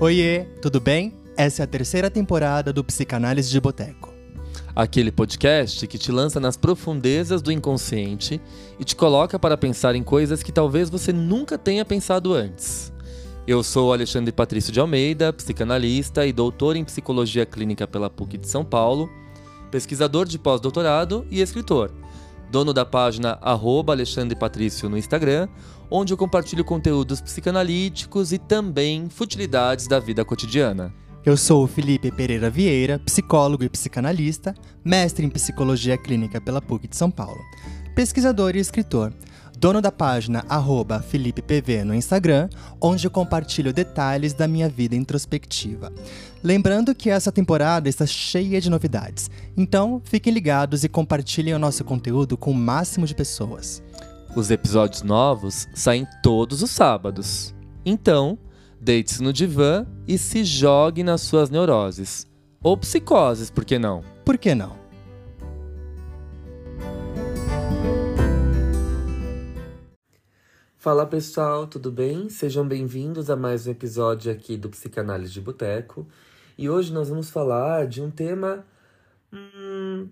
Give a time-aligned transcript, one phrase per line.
[0.00, 1.12] Oiê, tudo bem?
[1.36, 4.14] Essa é a terceira temporada do Psicanálise de Boteco.
[4.72, 8.40] Aquele podcast que te lança nas profundezas do inconsciente
[8.78, 12.92] e te coloca para pensar em coisas que talvez você nunca tenha pensado antes.
[13.44, 18.48] Eu sou Alexandre Patrício de Almeida, psicanalista e doutor em psicologia clínica pela PUC de
[18.48, 19.10] São Paulo,
[19.68, 21.90] pesquisador de pós-doutorado e escritor.
[22.50, 25.48] Dono da página Alexandre Patrício no Instagram,
[25.90, 30.92] onde eu compartilho conteúdos psicanalíticos e também futilidades da vida cotidiana.
[31.24, 36.88] Eu sou o Felipe Pereira Vieira, psicólogo e psicanalista, mestre em psicologia clínica pela PUC
[36.88, 37.40] de São Paulo,
[37.94, 39.12] pesquisador e escritor,
[39.58, 42.48] dono da página arroba FelipePV no Instagram,
[42.80, 45.92] onde eu compartilho detalhes da minha vida introspectiva.
[46.44, 51.84] Lembrando que essa temporada está cheia de novidades, então fiquem ligados e compartilhem o nosso
[51.84, 53.82] conteúdo com o máximo de pessoas.
[54.36, 57.52] Os episódios novos saem todos os sábados.
[57.84, 58.38] Então,
[58.80, 62.28] deite-se no divã e se jogue nas suas neuroses.
[62.62, 64.04] Ou psicoses, por que não?
[64.24, 64.87] Por que não?
[70.80, 72.30] Fala pessoal, tudo bem?
[72.30, 76.06] Sejam bem-vindos a mais um episódio aqui do Psicanálise de Boteco.
[76.56, 78.64] E hoje nós vamos falar de um tema
[79.32, 80.08] hum,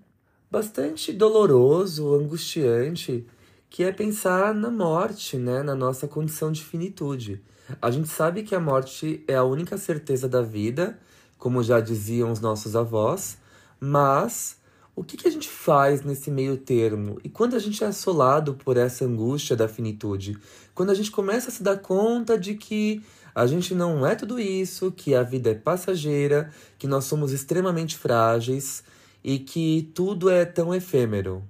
[0.51, 3.25] bastante doloroso, angustiante,
[3.71, 5.63] que é pensar na morte, né?
[5.63, 7.41] na nossa condição de finitude.
[7.81, 10.99] A gente sabe que a morte é a única certeza da vida,
[11.39, 13.39] como já diziam os nossos avós,
[13.79, 14.59] mas
[14.97, 17.21] o que, que a gente faz nesse meio termo?
[17.23, 20.39] E quando a gente é assolado por essa angústia da finitude?
[20.75, 24.41] Quando a gente começa a se dar conta de que a gente não é tudo
[24.41, 28.83] isso, que a vida é passageira, que nós somos extremamente frágeis
[29.23, 31.45] e que tudo é tão efêmero.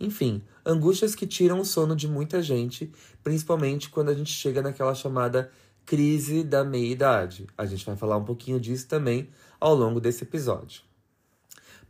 [0.00, 2.90] Enfim, angústias que tiram o sono de muita gente,
[3.22, 5.50] principalmente quando a gente chega naquela chamada
[5.84, 7.46] crise da meia-idade.
[7.58, 9.28] A gente vai falar um pouquinho disso também
[9.60, 10.91] ao longo desse episódio.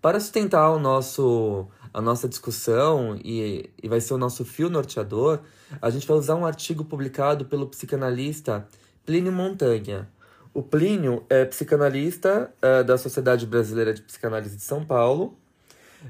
[0.02, 5.38] Para sustentar o nosso, a nossa discussão e, e vai ser o nosso fio norteador,
[5.80, 8.66] a gente vai usar um artigo publicado pelo psicanalista
[9.06, 10.08] Plínio Montanha.
[10.52, 15.38] O Plínio é psicanalista é, da Sociedade Brasileira de Psicanálise de São Paulo,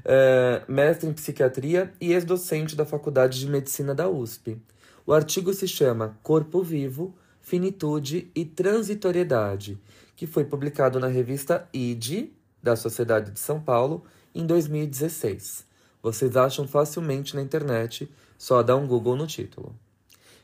[0.03, 4.59] é, mestre em psiquiatria e ex-docente da Faculdade de Medicina da USP.
[5.05, 9.79] O artigo se chama Corpo Vivo, Finitude e Transitoriedade,
[10.15, 12.31] que foi publicado na revista ID,
[12.63, 15.67] da Sociedade de São Paulo, em 2016.
[16.01, 19.75] Vocês acham facilmente na internet, só dá um Google no título.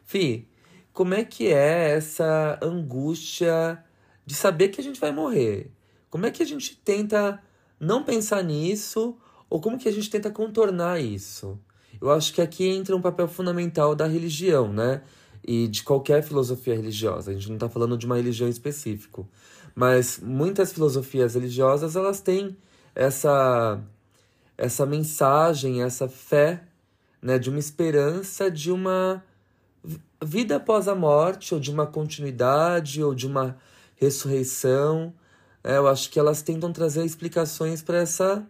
[0.03, 0.47] Fi,
[0.91, 3.83] como é que é essa angústia
[4.25, 5.71] de saber que a gente vai morrer?
[6.09, 7.41] Como é que a gente tenta
[7.79, 9.17] não pensar nisso
[9.49, 11.59] ou como que a gente tenta contornar isso?
[12.01, 15.01] Eu acho que aqui entra um papel fundamental da religião, né?
[15.43, 17.31] E de qualquer filosofia religiosa.
[17.31, 19.23] A gente não está falando de uma religião específica.
[19.75, 22.57] Mas muitas filosofias religiosas, elas têm
[22.95, 23.79] essa,
[24.57, 26.63] essa mensagem, essa fé,
[27.21, 27.37] né?
[27.39, 29.23] De uma esperança de uma
[30.23, 33.57] vida após a morte, ou de uma continuidade, ou de uma
[33.95, 35.13] ressurreição.
[35.63, 38.45] É, eu acho que elas tentam trazer explicações para essa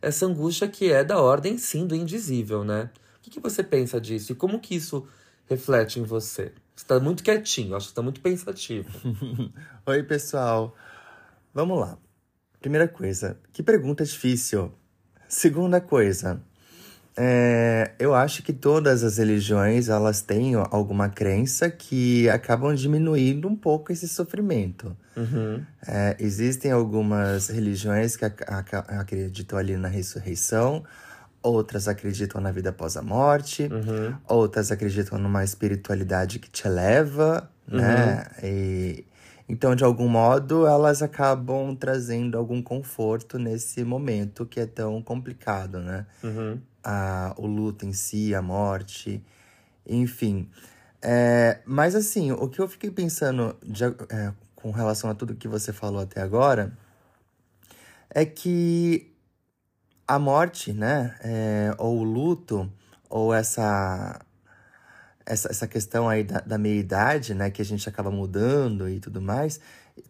[0.00, 2.90] essa angústia que é da ordem, sim, do indizível, né?
[3.18, 5.06] O que, que você pensa disso e como que isso
[5.46, 6.52] reflete em você?
[6.78, 8.88] Você está muito quietinho, acho que está muito pensativo.
[9.84, 10.76] Oi, pessoal.
[11.52, 11.98] Vamos lá.
[12.60, 14.72] Primeira coisa, que pergunta difícil.
[15.28, 16.40] Segunda coisa,
[17.16, 23.56] é, eu acho que todas as religiões elas têm alguma crença que acabam diminuindo um
[23.56, 24.96] pouco esse sofrimento.
[25.16, 25.60] Uhum.
[25.84, 28.36] É, existem algumas religiões que ac
[28.86, 30.84] acreditam ali na ressurreição,
[31.52, 34.14] outras acreditam na vida após a morte, uhum.
[34.26, 37.78] outras acreditam numa espiritualidade que te eleva, uhum.
[37.78, 38.26] né?
[38.42, 39.04] E,
[39.48, 45.78] então, de algum modo, elas acabam trazendo algum conforto nesse momento que é tão complicado,
[45.78, 46.06] né?
[46.22, 49.22] Uhum a, o luto em si, a morte,
[49.86, 50.48] enfim.
[51.02, 55.46] É, mas assim, o que eu fiquei pensando de, é, com relação a tudo que
[55.46, 56.72] você falou até agora
[58.10, 59.12] é que
[60.08, 62.68] a morte, né, é, ou o luto,
[63.10, 64.18] ou essa,
[65.26, 69.20] essa, essa questão aí da, da meia-idade, né, que a gente acaba mudando e tudo
[69.20, 69.60] mais,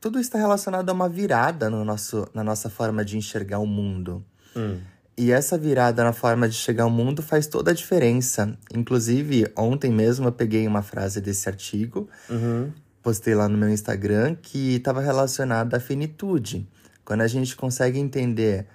[0.00, 4.25] tudo está relacionado a uma virada no nosso, na nossa forma de enxergar o mundo.
[4.56, 4.79] Hum.
[5.17, 8.56] E essa virada na forma de chegar ao mundo faz toda a diferença.
[8.73, 12.71] Inclusive, ontem mesmo eu peguei uma frase desse artigo, uhum.
[13.03, 16.69] postei lá no meu Instagram, que estava relacionada à finitude.
[17.05, 18.69] Quando a gente consegue entender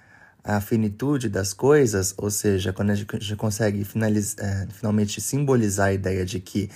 [0.44, 6.24] a finitude das coisas, ou seja, quando a gente consegue é, finalmente simbolizar a ideia
[6.24, 6.70] de que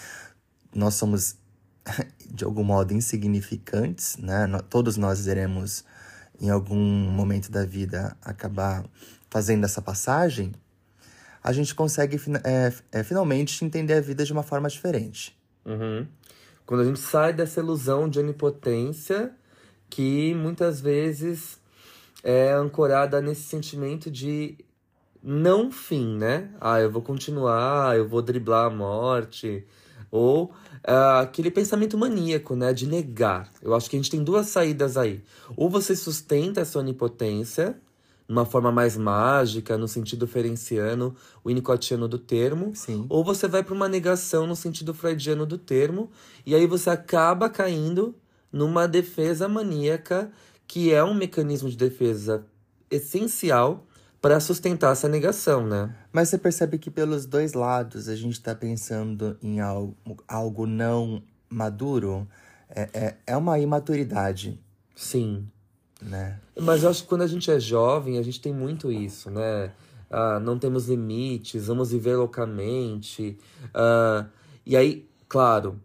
[0.74, 1.36] nós somos
[2.32, 4.46] de algum modo insignificantes, né?
[4.70, 5.84] Todos nós iremos
[6.40, 6.78] em algum
[7.10, 8.84] momento da vida acabar
[9.28, 10.52] fazendo essa passagem,
[11.42, 15.36] a gente consegue é, é, finalmente entender a vida de uma forma diferente.
[15.64, 16.06] Uhum.
[16.64, 19.32] Quando a gente sai dessa ilusão de onipotência
[19.90, 21.57] que muitas vezes
[22.28, 24.58] é ancorada nesse sentimento de
[25.22, 26.50] não fim, né?
[26.60, 29.64] Ah, eu vou continuar, eu vou driblar a morte.
[30.10, 30.44] Ou
[30.86, 32.74] uh, aquele pensamento maníaco, né?
[32.74, 33.50] De negar.
[33.62, 35.24] Eu acho que a gente tem duas saídas aí.
[35.56, 37.80] Ou você sustenta essa onipotência,
[38.28, 41.16] numa forma mais mágica, no sentido ferenciano,
[41.46, 42.72] winnicottiano do termo.
[42.74, 43.06] Sim.
[43.08, 46.10] Ou você vai para uma negação no sentido freudiano do termo.
[46.44, 48.14] E aí você acaba caindo
[48.52, 50.30] numa defesa maníaca,
[50.68, 52.44] que é um mecanismo de defesa
[52.90, 53.86] essencial
[54.20, 55.94] para sustentar essa negação, né?
[56.12, 59.96] Mas você percebe que pelos dois lados a gente está pensando em algo,
[60.28, 62.28] algo não maduro.
[62.68, 64.60] É, é, é uma imaturidade.
[64.94, 65.48] Sim.
[66.02, 66.38] Né?
[66.60, 69.72] Mas eu acho que quando a gente é jovem, a gente tem muito isso, né?
[70.10, 73.38] Ah, não temos limites, vamos viver loucamente.
[73.72, 74.26] Ah,
[74.66, 75.80] e aí, claro,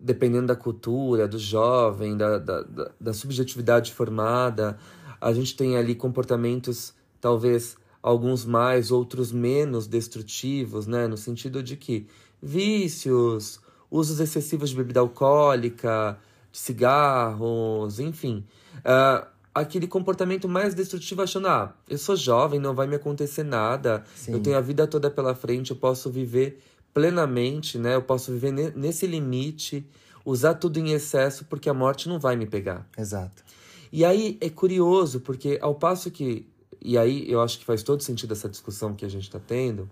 [0.00, 4.78] dependendo da cultura, do jovem, da, da, da, da subjetividade formada,
[5.20, 11.06] a gente tem ali comportamentos talvez alguns mais, outros menos destrutivos, né?
[11.06, 12.06] No sentido de que
[12.40, 13.60] vícios,
[13.90, 16.18] usos excessivos de bebida alcoólica,
[16.52, 18.44] de cigarros, enfim.
[18.78, 24.04] Uh, aquele comportamento mais destrutivo achando, ah, eu sou jovem, não vai me acontecer nada,
[24.14, 24.32] Sim.
[24.32, 26.62] eu tenho a vida toda pela frente, eu posso viver
[26.98, 27.94] plenamente, né?
[27.94, 29.88] Eu posso viver nesse limite,
[30.24, 32.88] usar tudo em excesso, porque a morte não vai me pegar.
[32.98, 33.44] Exato.
[33.92, 36.44] E aí é curioso, porque ao passo que
[36.82, 39.88] e aí eu acho que faz todo sentido essa discussão que a gente está tendo,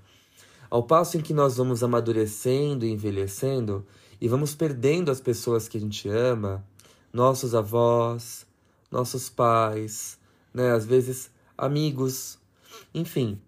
[0.69, 3.87] ao passo em que nós vamos amadurecendo e envelhecendo
[4.21, 6.67] e vamos perdendo as pessoas que a gente ama,
[7.13, 8.45] nossos avós,
[8.91, 10.19] nossos pais,
[10.53, 12.37] né, às vezes amigos,
[12.93, 13.41] enfim,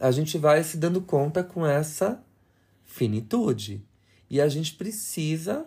[0.00, 2.25] a gente vai se dando conta com essa
[2.96, 3.84] finitude
[4.30, 5.66] e a gente precisa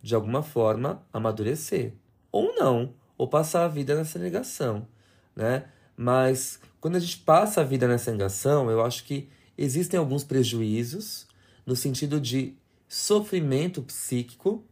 [0.00, 1.92] de alguma forma amadurecer
[2.30, 4.86] ou não, ou passar a vida nessa negação,
[5.34, 5.64] né?
[5.96, 11.26] Mas quando a gente passa a vida nessa negação, eu acho que existem alguns prejuízos
[11.66, 12.56] no sentido de
[12.88, 14.64] sofrimento psíquico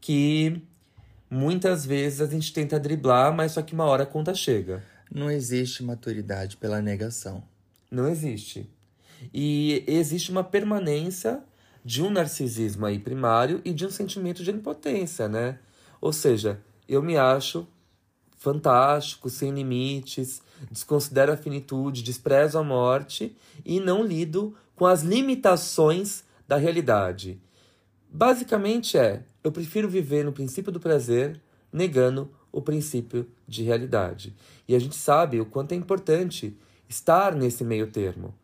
[0.00, 0.62] que
[1.30, 4.82] muitas vezes a gente tenta driblar, mas só que uma hora a conta chega.
[5.12, 7.44] Não existe maturidade pela negação.
[7.90, 8.73] Não existe.
[9.32, 11.42] E existe uma permanência
[11.84, 15.58] de um narcisismo aí primário e de um sentimento de impotência, né?
[16.00, 17.66] Ou seja, eu me acho
[18.36, 23.34] fantástico, sem limites, desconsidero a finitude, desprezo a morte
[23.64, 27.40] e não lido com as limitações da realidade.
[28.08, 31.40] Basicamente é: eu prefiro viver no princípio do prazer,
[31.72, 34.34] negando o princípio de realidade.
[34.68, 36.56] E a gente sabe o quanto é importante
[36.88, 38.34] estar nesse meio termo.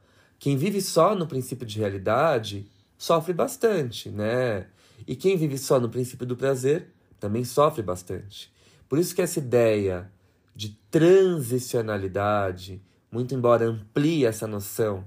[0.40, 2.66] Quem vive só no princípio de realidade
[2.96, 4.66] sofre bastante, né?
[5.06, 6.88] E quem vive só no princípio do prazer
[7.20, 8.50] também sofre bastante.
[8.88, 10.10] Por isso que essa ideia
[10.56, 12.82] de transicionalidade,
[13.12, 15.04] muito embora amplie essa noção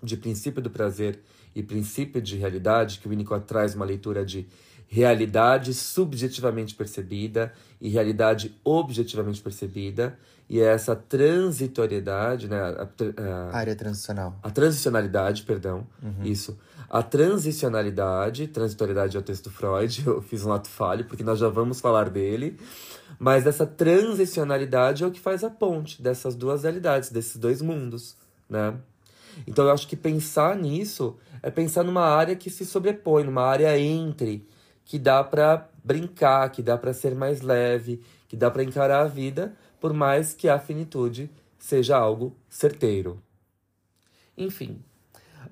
[0.00, 1.20] de princípio do prazer
[1.52, 4.46] e princípio de realidade, que o Winnicott traz uma leitura de
[4.94, 10.16] realidade subjetivamente percebida e realidade objetivamente percebida,
[10.48, 12.88] e é essa transitoriedade, né, a,
[13.50, 14.38] a, área transicional.
[14.40, 16.22] A transicionalidade, perdão, uhum.
[16.22, 16.56] isso.
[16.88, 21.48] A transicionalidade, transitoriedade é o texto Freud, eu fiz um ato falho, porque nós já
[21.48, 22.56] vamos falar dele.
[23.18, 28.16] Mas essa transicionalidade é o que faz a ponte dessas duas realidades, desses dois mundos,
[28.48, 28.74] né?
[29.44, 33.76] Então eu acho que pensar nisso é pensar numa área que se sobrepõe, numa área
[33.76, 34.46] entre,
[34.84, 39.08] que dá para brincar, que dá para ser mais leve, que dá para encarar a
[39.08, 43.22] vida, por mais que a finitude seja algo certeiro.
[44.36, 44.82] Enfim,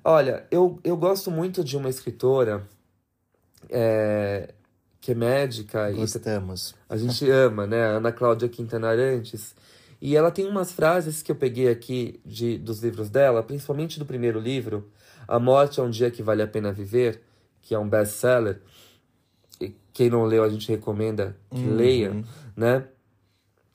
[0.03, 2.67] olha, eu, eu gosto muito de uma escritora
[3.69, 4.53] é,
[4.99, 5.91] que é médica.
[5.91, 6.71] Gostamos.
[6.71, 7.83] E a gente ama, né?
[7.83, 9.55] Ana Cláudia Quintana Arantes.
[10.01, 14.05] E ela tem umas frases que eu peguei aqui de, dos livros dela, principalmente do
[14.05, 14.91] primeiro livro,
[15.25, 17.21] A Morte é um Dia que Vale a Pena Viver,
[17.61, 18.61] que é um best-seller.
[19.93, 21.75] Quem não leu, a gente recomenda que uhum.
[21.75, 22.23] leia,
[22.55, 22.87] né?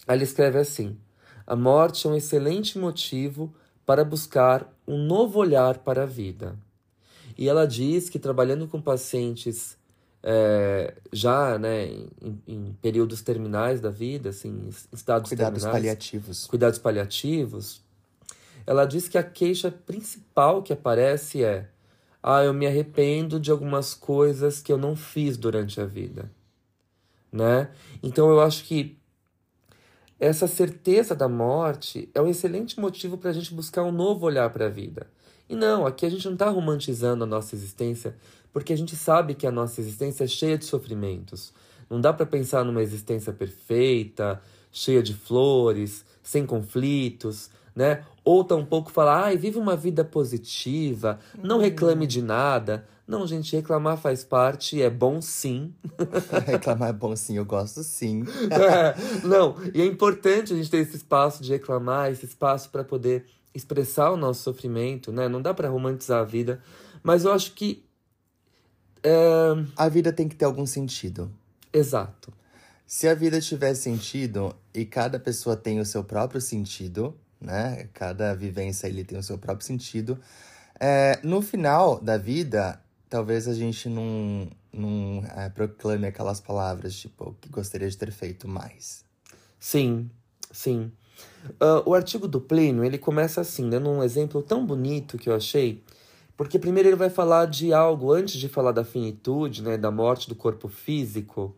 [0.06, 0.98] Ela escreve assim:
[1.46, 3.54] A morte é um excelente motivo
[3.86, 6.56] para buscar um novo olhar para a vida.
[7.36, 9.78] E ela diz que trabalhando com pacientes
[10.22, 12.10] é, já né, em,
[12.46, 16.46] em, períodos terminais da vida, assim, em estados cuidados terminais, paliativos.
[16.46, 17.82] Cuidados paliativos.
[18.66, 21.68] Ela diz que a queixa principal que aparece é
[22.30, 26.30] ah, eu me arrependo de algumas coisas que eu não fiz durante a vida,
[27.32, 27.70] né?
[28.02, 28.98] Então eu acho que
[30.20, 34.50] essa certeza da morte é um excelente motivo para a gente buscar um novo olhar
[34.50, 35.06] para a vida.
[35.48, 38.14] E não, aqui a gente não está romantizando a nossa existência,
[38.52, 41.54] porque a gente sabe que a nossa existência é cheia de sofrimentos.
[41.88, 48.04] Não dá para pensar numa existência perfeita, cheia de flores, sem conflitos, né?
[48.28, 52.86] Ou tampouco falar, ai, vive uma vida positiva, não reclame de nada.
[53.06, 55.72] Não, gente, reclamar faz parte, é bom sim.
[56.44, 58.24] reclamar é bom sim, eu gosto sim.
[58.52, 62.84] é, não, e é importante a gente ter esse espaço de reclamar, esse espaço para
[62.84, 65.26] poder expressar o nosso sofrimento, né?
[65.26, 66.60] Não dá para romantizar a vida,
[67.02, 67.82] mas eu acho que.
[69.02, 69.54] É...
[69.74, 71.32] A vida tem que ter algum sentido.
[71.72, 72.30] Exato.
[72.86, 77.88] Se a vida tiver sentido e cada pessoa tem o seu próprio sentido, né?
[77.94, 80.18] Cada vivência ele tem o seu próprio sentido.
[80.78, 87.36] É, no final da vida, talvez a gente não, não é, proclame aquelas palavras, tipo,
[87.40, 89.04] que gostaria de ter feito mais.
[89.58, 90.08] Sim,
[90.52, 90.92] sim.
[91.60, 95.34] Uh, o artigo do Plínio, ele começa assim, dando um exemplo tão bonito que eu
[95.34, 95.82] achei,
[96.36, 100.28] porque primeiro ele vai falar de algo, antes de falar da finitude, né, da morte
[100.28, 101.56] do corpo físico,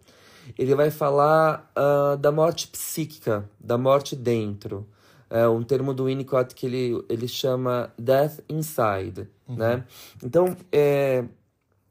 [0.59, 4.87] ele vai falar uh, da morte psíquica, da morte dentro.
[5.31, 9.57] É um termo do Winnicott que ele, ele chama Death Inside, uhum.
[9.57, 9.85] né?
[10.23, 11.25] Então, é,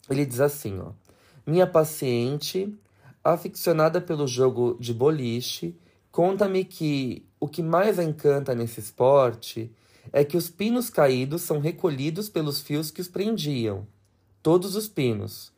[0.10, 0.91] ele diz assim, ó.
[1.48, 2.77] Minha paciente,
[3.24, 5.74] aficionada pelo jogo de boliche,
[6.12, 9.72] conta-me que o que mais a encanta nesse esporte
[10.12, 13.88] é que os pinos caídos são recolhidos pelos fios que os prendiam.
[14.43, 15.51] Todos os pinos.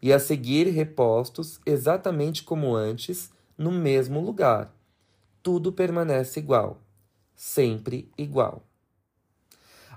[0.00, 4.74] E a seguir repostos exatamente como antes, no mesmo lugar.
[5.42, 6.80] Tudo permanece igual.
[7.36, 8.62] Sempre igual.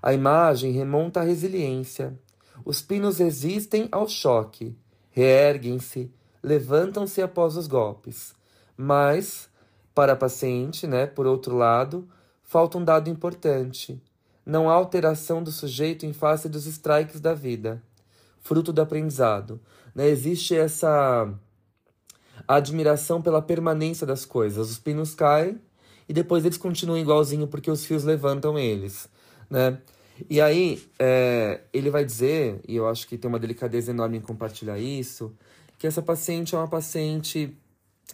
[0.02, 2.18] A imagem remonta à resiliência,
[2.66, 4.78] os pinos resistem ao choque,
[5.10, 6.12] reerguem-se,
[6.44, 8.34] levantam-se após os golpes.
[8.76, 9.50] Mas,
[9.96, 12.08] para a paciente, né, por outro lado,
[12.44, 14.02] falta um dado importante.
[14.46, 17.82] Não há alteração do sujeito em face dos strikes da vida,
[18.40, 19.60] fruto do aprendizado.
[19.94, 20.08] Né?
[20.08, 21.32] Existe essa
[22.48, 24.70] admiração pela permanência das coisas.
[24.70, 25.62] Os pinos caem
[26.10, 29.08] e depois eles continuam igualzinho porque os fios levantam eles,
[29.48, 29.78] né?
[30.28, 34.22] E aí, é, ele vai dizer, e eu acho que tem uma delicadeza enorme em
[34.22, 35.32] compartilhar isso,
[35.78, 37.56] que essa paciente é uma paciente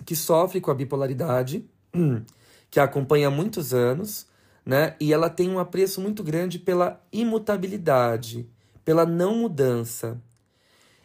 [0.06, 1.66] que sofre com a bipolaridade,
[2.70, 4.28] que a acompanha há muitos anos,
[4.66, 4.96] né?
[5.00, 8.48] E ela tem um apreço muito grande pela imutabilidade,
[8.84, 10.22] pela não mudança.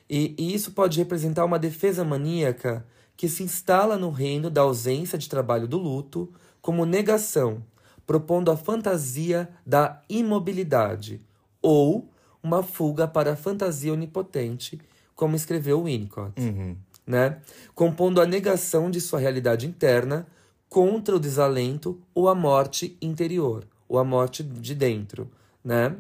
[0.08, 2.84] E, e isso pode representar uma defesa maníaca
[3.16, 7.62] que se instala no reino da ausência de trabalho do luto como negação
[8.10, 11.20] propondo a fantasia da imobilidade,
[11.62, 12.10] ou
[12.42, 14.80] uma fuga para a fantasia onipotente,
[15.14, 16.32] como escreveu Winnicott.
[16.40, 16.76] Uhum.
[17.06, 17.38] Né?
[17.72, 20.26] Compondo a negação de sua realidade interna
[20.68, 25.30] contra o desalento ou a morte interior, ou a morte de dentro.
[25.62, 25.94] Né?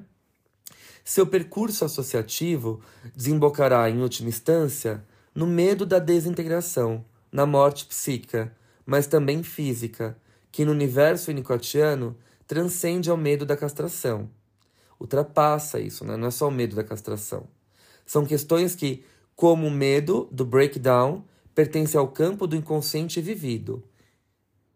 [1.04, 2.80] Seu percurso associativo
[3.14, 8.52] desembocará, em última instância, no medo da desintegração, na morte psíquica,
[8.84, 10.16] mas também física,
[10.50, 12.16] que no universo winnicottiano
[12.46, 14.28] transcende ao medo da castração.
[14.98, 16.16] Ultrapassa isso, né?
[16.16, 17.46] não é só o medo da castração.
[18.04, 19.04] São questões que,
[19.36, 23.82] como o medo do breakdown, pertence ao campo do inconsciente vivido,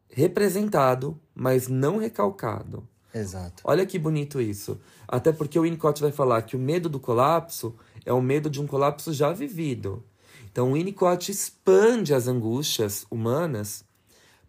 [0.09, 2.87] representado, mas não recalcado.
[3.13, 3.63] Exato.
[3.65, 4.81] Olha que bonito isso.
[5.07, 8.61] Até porque o Winnicott vai falar que o medo do colapso é o medo de
[8.61, 10.03] um colapso já vivido.
[10.51, 13.85] Então, o Winnicott expande as angústias humanas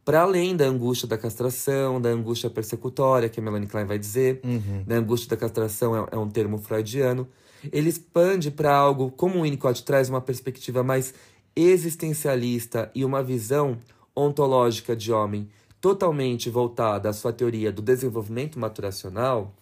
[0.05, 4.39] para além da angústia da castração, da angústia persecutória, que a Melanie Klein vai dizer,
[4.43, 4.83] uhum.
[4.85, 7.27] da angústia da castração é, é um termo freudiano,
[7.73, 11.11] ele expande para algo, como o Winnicott traz uma perspectiva mais
[11.55, 13.79] existencialista e uma visão
[14.15, 15.49] ontológica de homem
[15.81, 19.55] totalmente voltada à sua teoria do desenvolvimento maturacional,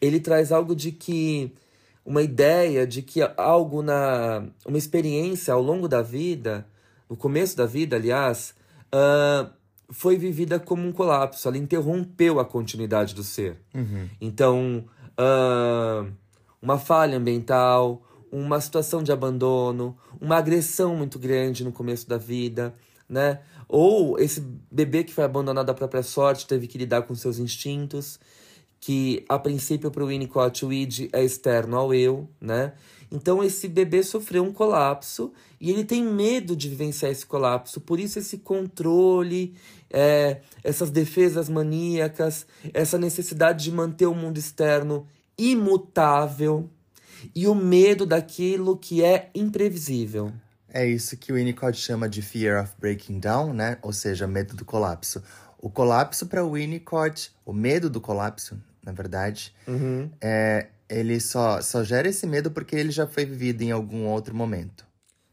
[0.00, 1.52] ele traz algo de que
[2.04, 6.66] uma ideia de que algo na uma experiência ao longo da vida,
[7.08, 8.54] no começo da vida, aliás,
[8.94, 9.50] uh,
[9.90, 11.48] foi vivida como um colapso.
[11.48, 13.58] Ela interrompeu a continuidade do ser.
[13.74, 14.08] Uhum.
[14.20, 14.84] Então,
[15.18, 16.10] uh,
[16.60, 22.74] uma falha ambiental, uma situação de abandono, uma agressão muito grande no começo da vida,
[23.08, 23.40] né?
[23.68, 24.40] Ou esse
[24.70, 28.18] bebê que foi abandonado à própria sorte teve que lidar com seus instintos,
[28.80, 32.72] que a princípio para o Winnicott o id é externo ao eu, né?
[33.10, 37.98] Então esse bebê sofreu um colapso e ele tem medo de vivenciar esse colapso, por
[37.98, 39.54] isso esse controle,
[39.90, 45.06] é, essas defesas maníacas, essa necessidade de manter o mundo externo
[45.38, 46.68] imutável.
[47.34, 50.32] e o medo daquilo que é imprevisível.
[50.72, 53.76] É isso que o Winnicott chama de fear of breaking down, né?
[53.82, 55.20] Ou seja, medo do colapso.
[55.60, 60.08] O colapso para o Winnicott, o medo do colapso, na verdade, Uhum.
[60.20, 64.34] é, ele só, só gera esse medo porque ele já foi vivido em algum outro
[64.34, 64.84] momento.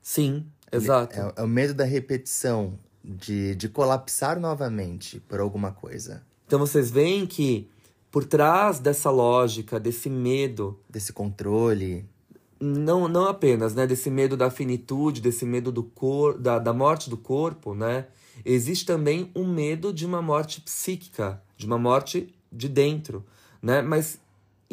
[0.01, 1.19] Sim, exato.
[1.19, 6.23] É, é o medo da repetição, de, de colapsar novamente por alguma coisa.
[6.47, 7.69] Então vocês veem que
[8.11, 12.05] por trás dessa lógica, desse medo, Desse controle.
[12.59, 17.09] não, não apenas, né, desse medo da finitude, desse medo do cor, da, da morte
[17.09, 18.05] do corpo, né,
[18.45, 23.25] existe também um medo de uma morte psíquica, de uma morte de dentro,
[23.61, 24.17] né, mas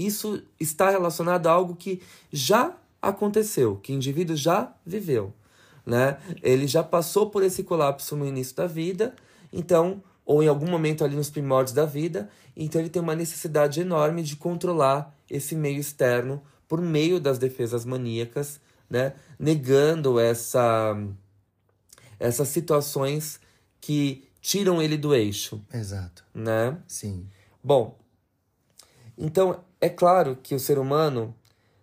[0.07, 5.33] isso está relacionado a algo que já aconteceu, que o indivíduo já viveu,
[5.85, 9.15] né, ele já passou por esse colapso no início da vida,
[9.53, 13.81] então, ou em algum momento ali nos primórdios da vida, então ele tem uma necessidade
[13.81, 20.97] enorme de controlar esse meio externo por meio das defesas maníacas, né, negando essa
[22.21, 23.41] essas situações
[23.81, 26.25] que tiram ele do eixo, Exato.
[26.33, 26.79] né?
[26.87, 27.27] Sim.
[27.63, 27.99] Bom,
[29.19, 31.35] então é claro que o ser humano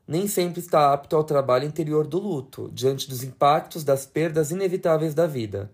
[0.08, 5.14] nem sempre está apto ao trabalho interior do luto, diante dos impactos das perdas inevitáveis
[5.14, 5.70] da vida,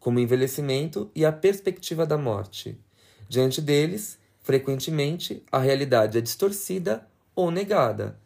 [0.00, 2.80] como o envelhecimento e a perspectiva da morte.
[3.28, 8.18] Diante deles, frequentemente, a realidade é distorcida ou negada.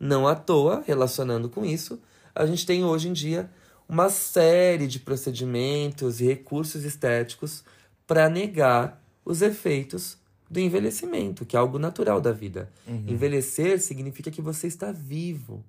[0.00, 2.00] Não à toa, relacionando com isso,
[2.34, 3.48] a gente tem hoje em dia
[3.88, 7.62] uma série de procedimentos e recursos estéticos
[8.04, 10.18] para negar os efeitos
[10.50, 12.70] do envelhecimento, que é algo natural da vida.
[13.06, 15.64] Envelhecer significa que você está vivo,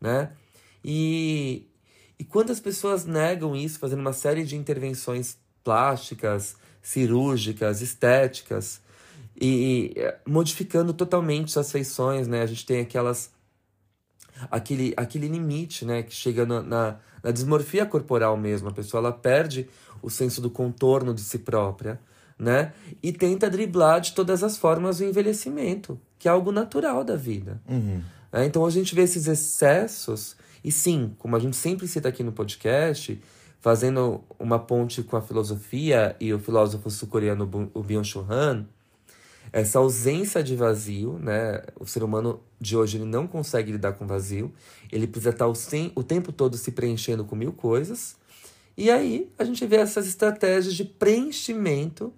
[0.00, 0.32] né?
[0.84, 1.66] E,
[2.18, 8.80] e quando as pessoas negam isso, fazendo uma série de intervenções plásticas, cirúrgicas, estéticas,
[9.40, 12.42] e, e, eh, modificando totalmente suas feições, né?
[12.42, 13.30] A gente tem aquelas
[14.50, 18.68] aquele, aquele limite, né, que chega na, na, na dismorfia corporal mesmo.
[18.68, 19.68] A pessoa ela perde
[20.00, 22.00] o senso do contorno de si própria,
[22.38, 22.72] né?
[23.02, 27.60] E tenta driblar de todas as formas o envelhecimento, que é algo natural da vida.
[27.68, 28.02] Uhum.
[28.32, 28.46] né?
[28.46, 32.32] Então a gente vê esses excessos, e sim, como a gente sempre cita aqui no
[32.32, 33.20] podcast,
[33.60, 38.66] fazendo uma ponte com a filosofia e o filósofo sul-coreano o Byung-Chul Han,
[39.52, 41.62] essa ausência de vazio, né?
[41.78, 44.52] O ser humano de hoje ele não consegue lidar com vazio.
[44.92, 48.16] Ele precisa estar o, sem, o tempo todo se preenchendo com mil coisas.
[48.76, 52.12] E aí a gente vê essas estratégias de preenchimento,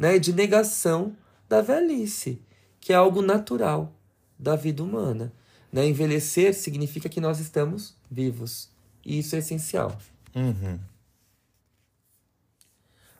[0.00, 0.18] né?
[0.18, 1.14] De negação
[1.46, 2.40] da velhice,
[2.80, 3.92] que é algo natural
[4.38, 5.30] da vida humana.
[5.70, 5.86] Né?
[5.86, 8.70] Envelhecer significa que nós estamos vivos.
[9.04, 9.94] E isso é essencial.
[10.34, 10.80] Uhum.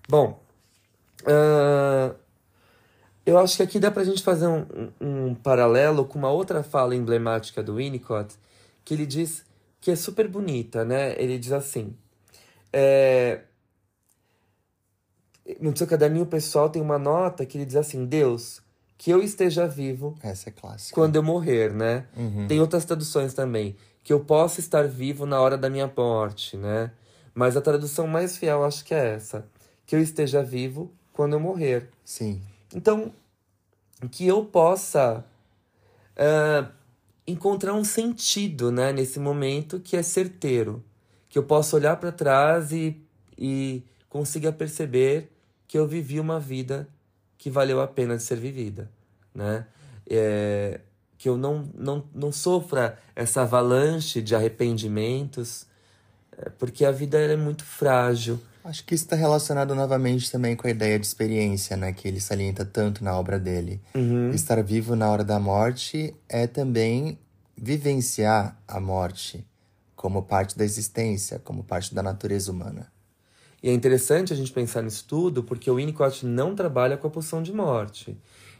[0.09, 0.43] Bom,
[1.27, 2.15] ah,
[3.27, 4.67] eu acho que aqui dá pra gente fazer um,
[4.99, 8.35] um, um paralelo com uma outra fala emblemática do Winnicott,
[8.87, 9.45] que ele diz
[9.83, 11.15] que é super bonita, né?
[11.21, 11.95] Ele diz assim:
[12.73, 13.43] é,
[15.61, 18.61] no seu caderninho pessoal tem uma nota que ele diz assim: Deus,
[19.01, 20.95] que eu esteja vivo Essa é clássica.
[20.95, 22.07] quando eu morrer, né?
[22.17, 22.47] Uhum.
[22.47, 23.75] Tem outras traduções também.
[24.05, 26.91] Que eu possa estar vivo na hora da minha morte, né?
[27.35, 29.47] Mas a tradução mais fiel acho que é essa.
[29.87, 31.89] Que eu esteja vivo quando eu morrer.
[32.05, 32.43] Sim.
[32.75, 33.13] Então,
[34.11, 35.25] que eu possa
[36.17, 36.71] ah,
[37.27, 38.93] encontrar um sentido, né?
[38.93, 40.85] Nesse momento que é certeiro.
[41.29, 43.01] Que eu possa olhar para trás e,
[43.39, 45.31] e consiga perceber
[45.71, 46.89] que eu vivi uma vida
[47.39, 48.91] que valeu a pena de ser vivida,
[49.33, 49.65] né?
[50.11, 50.81] É,
[51.17, 55.67] que eu não, não, não sofra essa avalanche de arrependimentos,
[56.37, 58.41] é, porque a vida é muito frágil.
[58.65, 61.93] Acho que isso está relacionado novamente também com a ideia de experiência, né?
[61.93, 63.81] Que ele salienta tanto na obra dele.
[63.95, 64.33] Uhum.
[64.33, 67.17] Estar vivo na hora da morte é também
[67.57, 69.47] vivenciar a morte
[69.95, 72.91] como parte da existência, como parte da natureza humana.
[73.63, 77.11] E é interessante a gente pensar nisso tudo, porque o Winnicott não trabalha com a
[77.11, 78.17] pulsão de morte.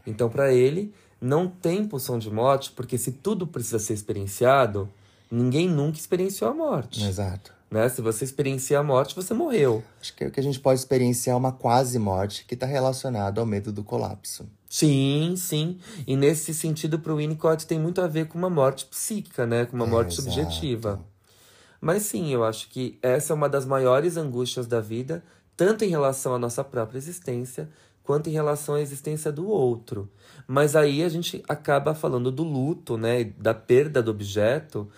[0.07, 4.89] Então, para ele, não tem pulsão de morte, porque se tudo precisa ser experienciado,
[5.31, 7.03] ninguém nunca experienciou a morte.
[7.05, 7.53] Exato.
[7.71, 7.89] Né?
[7.89, 9.83] Se você experiencia a morte, você morreu.
[10.01, 13.39] Acho que é o que a gente pode experienciar uma quase morte que está relacionado
[13.39, 14.45] ao medo do colapso.
[14.69, 15.79] Sim, sim.
[16.07, 19.67] E nesse sentido, para o Winnicott, tem muito a ver com uma morte psíquica, né?
[19.67, 20.23] Com uma É, morte exato.
[20.31, 21.01] subjetiva.
[21.81, 25.25] Mas sim, eu acho que essa é uma das maiores angústias da vida,
[25.57, 27.69] tanto em relação à nossa própria existência,
[28.03, 30.11] quanto em relação à existência do outro.
[30.47, 33.25] Mas aí a gente acaba falando do luto, né?
[33.39, 34.89] Da perda do objeto,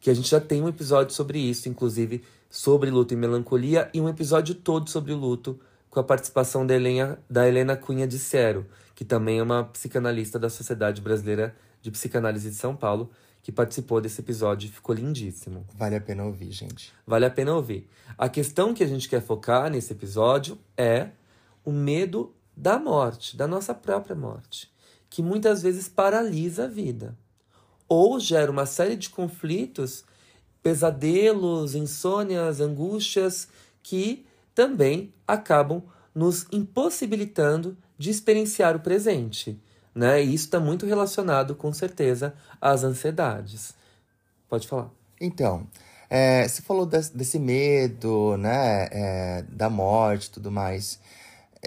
[0.00, 4.00] que a gente já tem um episódio sobre isso, inclusive sobre luto e melancolia, e
[4.00, 8.18] um episódio todo sobre o luto, com a participação da Helena, da Helena Cunha de
[8.18, 13.10] Cero, que também é uma psicanalista da Sociedade Brasileira de Psicanálise de São Paulo,
[13.42, 15.66] que participou desse episódio ficou lindíssimo.
[15.74, 16.92] Vale a pena ouvir, gente.
[17.06, 17.88] Vale a pena ouvir.
[18.16, 21.10] A questão que a gente quer focar nesse episódio é
[21.64, 24.70] o medo da morte, da nossa própria morte,
[25.10, 27.16] que muitas vezes paralisa a vida
[27.94, 30.02] ou gera uma série de conflitos,
[30.62, 33.48] pesadelos, insônias, angústias
[33.82, 34.24] que
[34.54, 35.82] também acabam
[36.14, 39.60] nos impossibilitando de experienciar o presente.
[39.94, 40.22] Né?
[40.24, 43.74] E isso está muito relacionado, com certeza, às ansiedades.
[44.48, 44.90] Pode falar.
[45.20, 45.66] Então,
[46.08, 50.98] é, você falou desse, desse medo, né, é, da morte e tudo mais.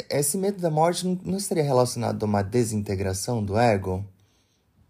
[0.09, 4.05] Esse medo da morte não, não estaria relacionado a uma desintegração do ego?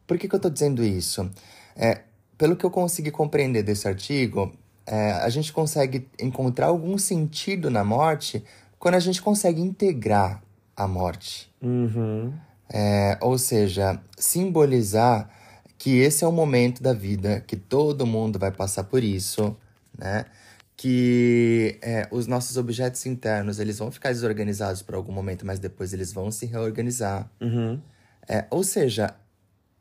[0.08, 1.30] Por que, que eu estou dizendo isso?
[1.76, 2.02] É,
[2.38, 4.52] pelo que eu consegui compreender desse artigo,
[4.86, 8.44] é, a gente consegue encontrar algum sentido na morte
[8.78, 10.44] quando a gente consegue integrar
[10.76, 11.52] a morte.
[11.62, 12.34] Uhum.
[12.70, 15.30] É, ou seja, simbolizar
[15.78, 19.56] que esse é o momento da vida, que todo mundo vai passar por isso,
[19.98, 20.26] né?
[20.78, 25.94] Que é, os nossos objetos internos eles vão ficar desorganizados por algum momento, mas depois
[25.94, 27.30] eles vão se reorganizar.
[27.40, 27.80] Uhum.
[28.28, 29.16] É, ou seja,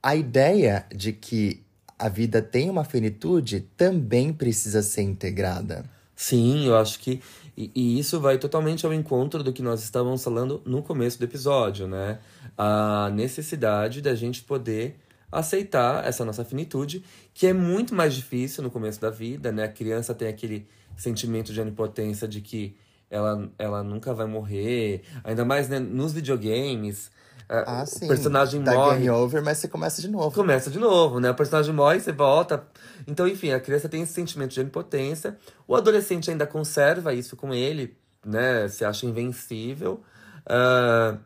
[0.03, 1.65] a ideia de que
[1.99, 5.85] a vida tem uma finitude também precisa ser integrada.
[6.15, 7.21] Sim, eu acho que.
[7.57, 11.25] E, e, isso vai totalmente ao encontro do que nós estávamos falando no começo do
[11.25, 12.19] episódio, né?
[12.57, 14.97] A necessidade da gente poder
[15.31, 19.65] aceitar essa nossa finitude, que é muito mais difícil no começo da vida, né?
[19.65, 22.77] A criança tem aquele sentimento de onipotência de que
[23.11, 27.11] ela, ela nunca vai morrer, ainda mais né, nos videogames.
[27.49, 28.07] Ah, sim.
[28.07, 28.99] O personagem Dá morre.
[28.99, 30.35] game over, mas você começa de novo.
[30.35, 31.31] Começa de novo, né?
[31.31, 32.67] O personagem morre, você volta.
[33.07, 35.37] Então, enfim, a criança tem esse sentimento de impotência.
[35.67, 38.67] O adolescente ainda conserva isso com ele, né?
[38.69, 40.01] Se acha invencível.
[40.47, 41.19] Uh,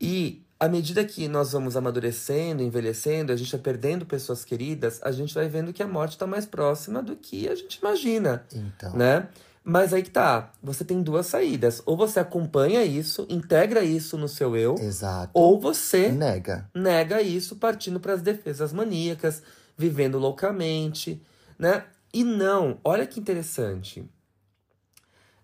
[0.00, 5.12] e à medida que nós vamos amadurecendo, envelhecendo, a gente vai perdendo pessoas queridas, a
[5.12, 8.44] gente vai vendo que a morte está mais próxima do que a gente imagina.
[8.52, 8.96] Então.
[8.96, 9.28] Né?
[9.62, 11.82] Mas aí que tá, você tem duas saídas.
[11.84, 14.76] Ou você acompanha isso, integra isso no seu eu.
[14.78, 15.30] Exato.
[15.34, 16.70] Ou você nega.
[16.74, 19.42] Nega isso partindo para as defesas maníacas,
[19.76, 21.20] vivendo loucamente,
[21.58, 21.84] né?
[22.14, 24.08] E não, olha que interessante.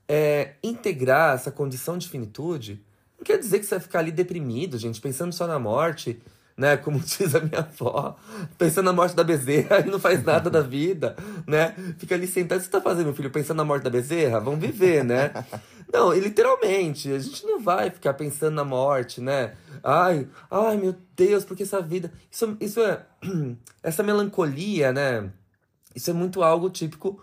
[0.09, 2.83] É, integrar essa condição de finitude
[3.23, 6.21] não quer dizer que você vai ficar ali deprimido, gente, pensando só na morte,
[6.57, 6.77] né?
[6.77, 8.17] Como diz a minha avó,
[8.59, 11.15] pensando na morte da bezerra e não faz nada da vida,
[11.47, 11.75] né?
[11.99, 12.59] Fica ali sentado.
[12.59, 13.31] O que você tá fazendo, meu filho?
[13.31, 14.41] Pensando na morte da bezerra?
[14.41, 15.33] Vamos viver, né?
[15.93, 19.53] Não, literalmente, a gente não vai ficar pensando na morte, né?
[19.85, 22.11] Ai, ai, meu Deus, porque essa vida.
[22.31, 23.05] Isso, isso é.
[23.83, 25.31] Essa melancolia, né?
[25.95, 27.23] Isso é muito algo típico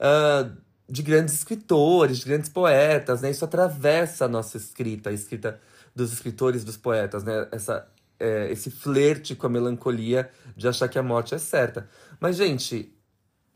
[0.00, 0.50] uh,
[0.88, 3.30] de grandes escritores, de grandes poetas, né?
[3.30, 5.60] Isso atravessa a nossa escrita, a escrita
[5.94, 7.46] dos escritores, dos poetas, né?
[7.52, 7.86] Essa
[8.18, 11.88] é, esse flerte com a melancolia de achar que a morte é certa.
[12.18, 12.92] Mas, gente,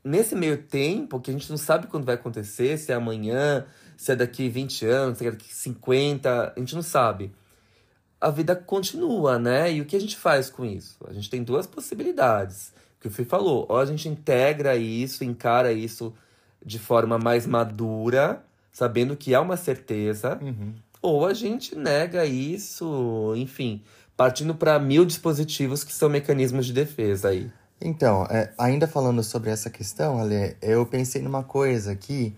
[0.04, 3.66] nesse meio tempo, que a gente não sabe quando vai acontecer, se é amanhã,
[3.96, 7.32] se é daqui 20 anos, se é daqui 50, a gente não sabe.
[8.20, 9.72] A vida continua, né?
[9.72, 10.96] E o que a gente faz com isso?
[11.08, 12.72] A gente tem duas possibilidades.
[13.00, 16.14] Que o Fih falou, ou a gente integra isso, encara isso
[16.64, 20.74] de forma mais madura, sabendo que há uma certeza, uhum.
[21.00, 23.82] ou a gente nega isso, enfim
[24.16, 27.50] partindo para mil dispositivos que são mecanismos de defesa aí.
[27.80, 32.34] Então, é, ainda falando sobre essa questão, Ale, eu pensei numa coisa aqui,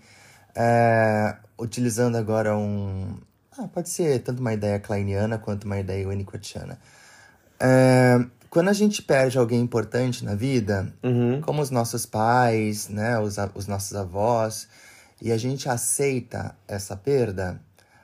[0.55, 3.17] é, utilizando agora um.
[3.55, 6.79] Ah, pode ser tanto uma ideia kleiniana quanto uma ideia winnicottiana.
[7.59, 8.17] É,
[8.55, 11.41] quando a gente perde alguém importante na vida, uhum.
[11.41, 14.69] como os nossos pais, né, os, os nossos avós,
[15.21, 17.59] e a gente aceita essa perda,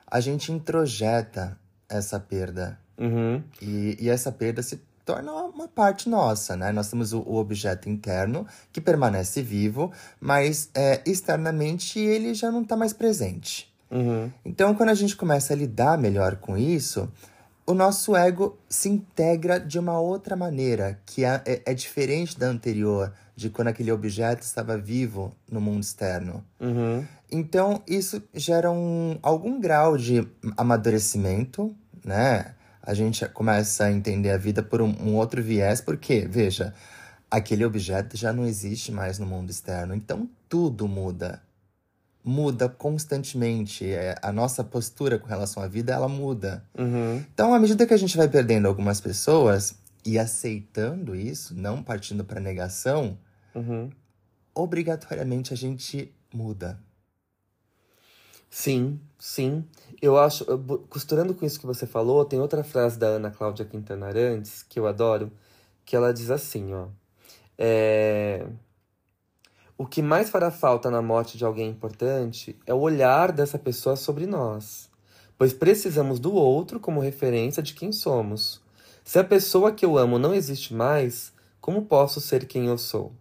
[0.06, 3.42] a gente introjeta essa perda Uhum.
[3.62, 6.70] E, e essa perda se torna uma parte nossa, né?
[6.70, 12.62] Nós temos o, o objeto interno que permanece vivo, mas é, externamente ele já não
[12.62, 13.72] está mais presente.
[13.90, 14.30] Uhum.
[14.44, 17.10] Então, quando a gente começa a lidar melhor com isso,
[17.66, 22.46] o nosso ego se integra de uma outra maneira, que é, é, é diferente da
[22.46, 26.44] anterior, de quando aquele objeto estava vivo no mundo externo.
[26.60, 27.04] Uhum.
[27.30, 32.54] Então, isso gera um, algum grau de amadurecimento, né?
[32.82, 36.74] a gente começa a entender a vida por um, um outro viés, porque, veja,
[37.30, 39.94] aquele objeto já não existe mais no mundo externo.
[39.94, 41.40] Então tudo muda.
[42.24, 43.84] Muda constantemente.
[43.90, 46.64] É, a nossa postura com relação à vida, ela muda.
[46.78, 47.24] Uhum.
[47.32, 52.24] Então, à medida que a gente vai perdendo algumas pessoas e aceitando isso, não partindo
[52.24, 53.18] para negação,
[53.54, 53.90] uhum.
[54.54, 56.78] obrigatoriamente a gente muda.
[58.52, 59.64] Sim, sim.
[60.00, 60.44] Eu acho,
[60.90, 64.78] costurando com isso que você falou, tem outra frase da Ana Cláudia Quintana Arantes, que
[64.78, 65.32] eu adoro,
[65.86, 66.88] que ela diz assim, ó.
[67.56, 68.46] É...
[69.82, 73.96] O que mais fará falta na morte de alguém importante é o olhar dessa pessoa
[73.96, 74.88] sobre nós,
[75.36, 78.60] pois precisamos do outro como referência de quem somos.
[79.02, 83.12] Se a pessoa que eu amo não existe mais, como posso ser quem eu sou?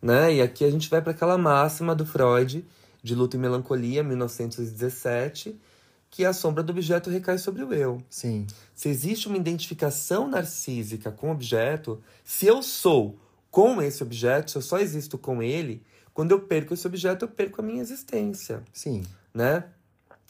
[0.00, 0.34] Né?
[0.34, 2.64] E aqui a gente vai para aquela máxima do Freud,
[3.02, 5.60] de Luto e Melancolia, 1917,
[6.08, 8.00] que a sombra do objeto recai sobre o eu.
[8.08, 8.46] Sim.
[8.72, 13.18] Se existe uma identificação narcísica com o objeto, se eu sou
[13.54, 15.80] com esse objeto, se eu só existo com ele,
[16.12, 18.64] quando eu perco esse objeto, eu perco a minha existência.
[18.72, 19.04] Sim.
[19.32, 19.62] Né?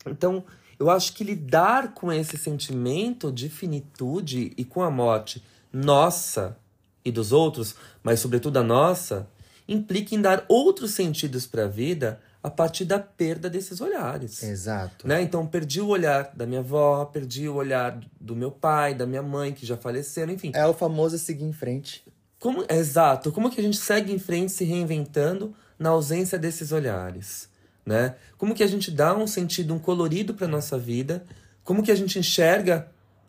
[0.04, 0.44] Então,
[0.78, 6.58] eu acho que lidar com esse sentimento de finitude e com a morte nossa
[7.02, 9.26] e dos outros, mas sobretudo a nossa,
[9.66, 14.42] implica em dar outros sentidos para a vida a partir da perda desses olhares.
[14.42, 15.08] Exato.
[15.08, 15.22] Né?
[15.22, 19.22] Então, perdi o olhar da minha avó, perdi o olhar do meu pai, da minha
[19.22, 20.52] mãe, que já faleceram, enfim.
[20.54, 22.04] É o famoso seguir em frente.
[22.38, 23.32] Como, exato.
[23.32, 27.48] Como que a gente segue em frente se reinventando na ausência desses olhares?
[27.84, 28.16] Né?
[28.38, 31.24] Como que a gente dá um sentido, um colorido para nossa vida?
[31.62, 32.88] Como que a gente enxerga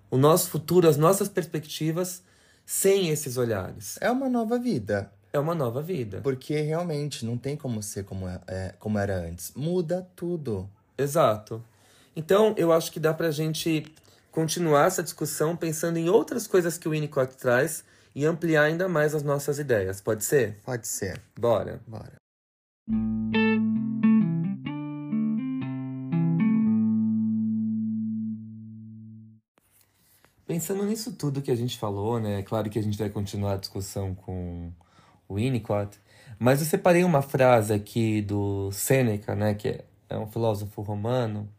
[0.09, 2.23] o nosso futuro, as nossas perspectivas
[2.65, 3.97] sem esses olhares?
[4.01, 5.11] É uma nova vida.
[5.31, 6.21] É uma nova vida.
[6.21, 9.51] Porque realmente não tem como ser como, é, é, como era antes.
[9.53, 10.69] Muda tudo.
[10.97, 11.61] Exato.
[12.15, 13.85] Então, eu acho que dá pra gente
[14.31, 17.83] continuar essa discussão pensando em outras coisas que o Winnicott traz
[18.15, 19.99] e ampliar ainda mais as nossas ideias.
[19.99, 20.57] Pode ser?
[20.63, 21.21] Pode ser.
[21.37, 21.81] Bora.
[21.85, 22.15] Bora.
[30.47, 32.39] Pensando nisso tudo que a gente falou, né?
[32.39, 34.71] É claro que a gente vai continuar a discussão com
[35.27, 35.99] o Winnicott,
[36.39, 39.55] mas eu separei uma frase aqui do Sêneca, né?
[39.55, 41.49] Que é um filósofo romano.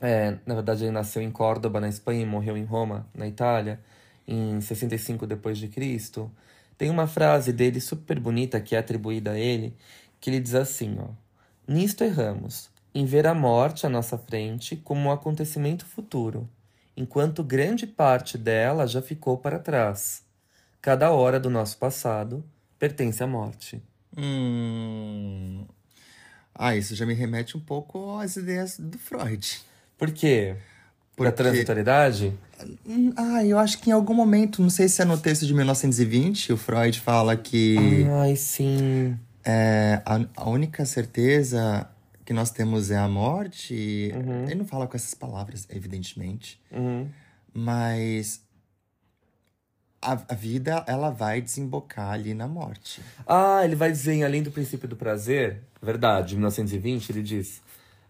[0.00, 3.80] É, na verdade, ele nasceu em Córdoba, na Espanha, e morreu em Roma, na Itália
[4.26, 6.30] em 65 depois de Cristo,
[6.76, 9.76] tem uma frase dele super bonita que é atribuída a ele,
[10.20, 11.08] que ele diz assim, ó:
[11.66, 16.48] Nisto erramos, em ver a morte à nossa frente como um acontecimento futuro,
[16.96, 20.22] enquanto grande parte dela já ficou para trás.
[20.80, 22.44] Cada hora do nosso passado
[22.78, 23.82] pertence à morte.
[24.16, 25.66] Hum...
[26.54, 29.60] Ah, isso já me remete um pouco às ideias do Freud.
[29.98, 30.56] Por quê?
[31.16, 31.28] Por Porque...
[31.28, 32.32] a transitoriedade?
[33.16, 36.52] Ah, eu acho que em algum momento, não sei se é no texto de 1920,
[36.52, 38.06] o Freud fala que.
[38.20, 39.16] Ai, sim.
[39.44, 41.88] É, a, a única certeza
[42.24, 44.12] que nós temos é a morte.
[44.14, 44.44] Uhum.
[44.44, 46.60] Ele não fala com essas palavras, evidentemente.
[46.72, 47.08] Uhum.
[47.52, 48.42] Mas.
[50.02, 53.00] A, a vida, ela vai desembocar ali na morte.
[53.26, 57.62] Ah, ele vai dizer, além do princípio do prazer, verdade, 1920, ele diz: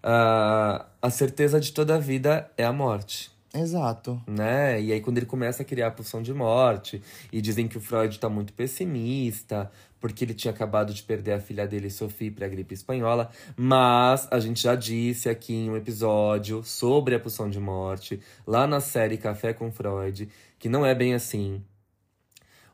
[0.04, 3.32] uh, a certeza de toda a vida é a morte.
[3.54, 4.20] Exato.
[4.26, 4.82] Né?
[4.82, 7.00] E aí, quando ele começa a criar a pulsão de morte,
[7.32, 11.40] e dizem que o Freud está muito pessimista, porque ele tinha acabado de perder a
[11.40, 13.30] filha dele, Sophie, para a gripe espanhola.
[13.56, 18.66] Mas a gente já disse aqui em um episódio sobre a pulsão de morte, lá
[18.66, 21.62] na série Café com Freud, que não é bem assim.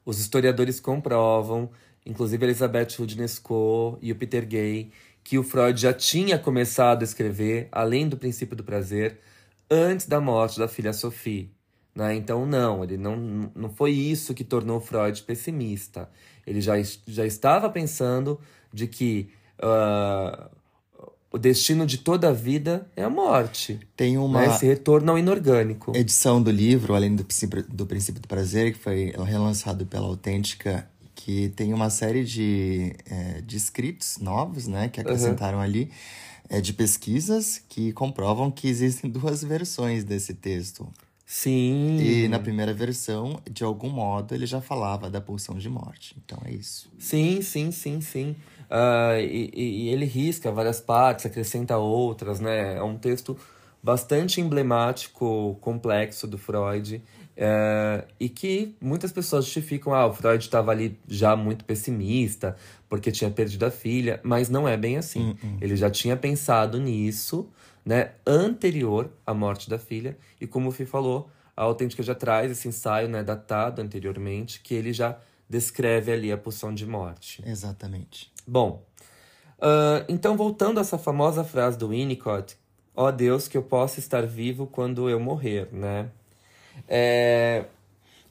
[0.05, 1.71] Os historiadores comprovam,
[2.07, 4.91] inclusive Elizabeth Rudnesco e o Peter Gay,
[5.31, 9.21] que o Freud já tinha começado a escrever, além do princípio do prazer,
[9.71, 11.53] antes da morte da filha Sophie.
[11.95, 12.17] Né?
[12.17, 16.11] Então, não, ele não, não foi isso que tornou Freud pessimista.
[16.45, 16.75] Ele já,
[17.07, 18.41] já estava pensando
[18.73, 19.31] de que
[19.63, 20.51] uh,
[21.31, 23.79] o destino de toda a vida é a morte.
[23.95, 24.47] Tem uma né?
[24.49, 25.97] esse retorno ao inorgânico.
[25.97, 27.25] edição do livro, além do
[27.69, 30.90] do princípio do prazer, que foi relançado pela Autêntica,
[31.21, 35.65] que tem uma série de, é, de escritos novos, né, que acrescentaram uhum.
[35.65, 35.91] ali
[36.49, 40.89] é, de pesquisas que comprovam que existem duas versões desse texto.
[41.27, 41.99] Sim.
[42.01, 46.17] E na primeira versão, de algum modo, ele já falava da pulsão de morte.
[46.25, 46.91] Então é isso.
[46.99, 48.35] Sim, sim, sim, sim.
[48.69, 52.77] Uh, e, e, ele risca várias partes, acrescenta outras, né?
[52.79, 53.37] É um texto
[53.83, 57.01] bastante emblemático, complexo do Freud.
[57.43, 62.55] É, e que muitas pessoas justificam, ah, o Freud estava ali já muito pessimista,
[62.87, 65.31] porque tinha perdido a filha, mas não é bem assim.
[65.31, 65.59] Uh -uh.
[65.59, 67.49] Ele já tinha pensado nisso,
[67.83, 72.53] né, anterior à morte da filha, e como o Fih falou, a Autêntica já traz
[72.53, 75.17] esse ensaio, né, datado anteriormente, que ele já
[75.49, 77.43] descreve ali a pulsão de morte.
[77.47, 78.31] Exatamente.
[78.47, 78.85] Bom,
[79.57, 82.59] uh, então voltando a essa famosa frase do Winnicott,
[82.95, 86.11] ó oh Deus, que eu possa estar vivo quando eu morrer, né?
[86.89, 87.65] É,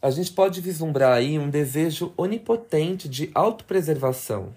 [0.02, 4.54] a gente pode vislumbrar aí um desejo onipotente de autopreservação,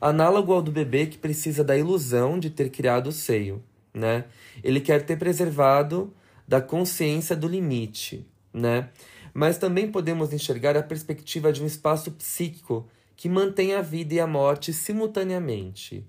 [0.00, 3.62] análogo ao do bebê que precisa da ilusão de ter criado o seio,
[3.92, 4.24] né?
[4.62, 6.12] Ele quer ter preservado
[6.46, 8.88] da consciência do limite, né?
[9.36, 14.18] mas também podemos enxergar a perspectiva de um espaço psíquico que mantém a vida e
[14.18, 16.08] a morte simultaneamente,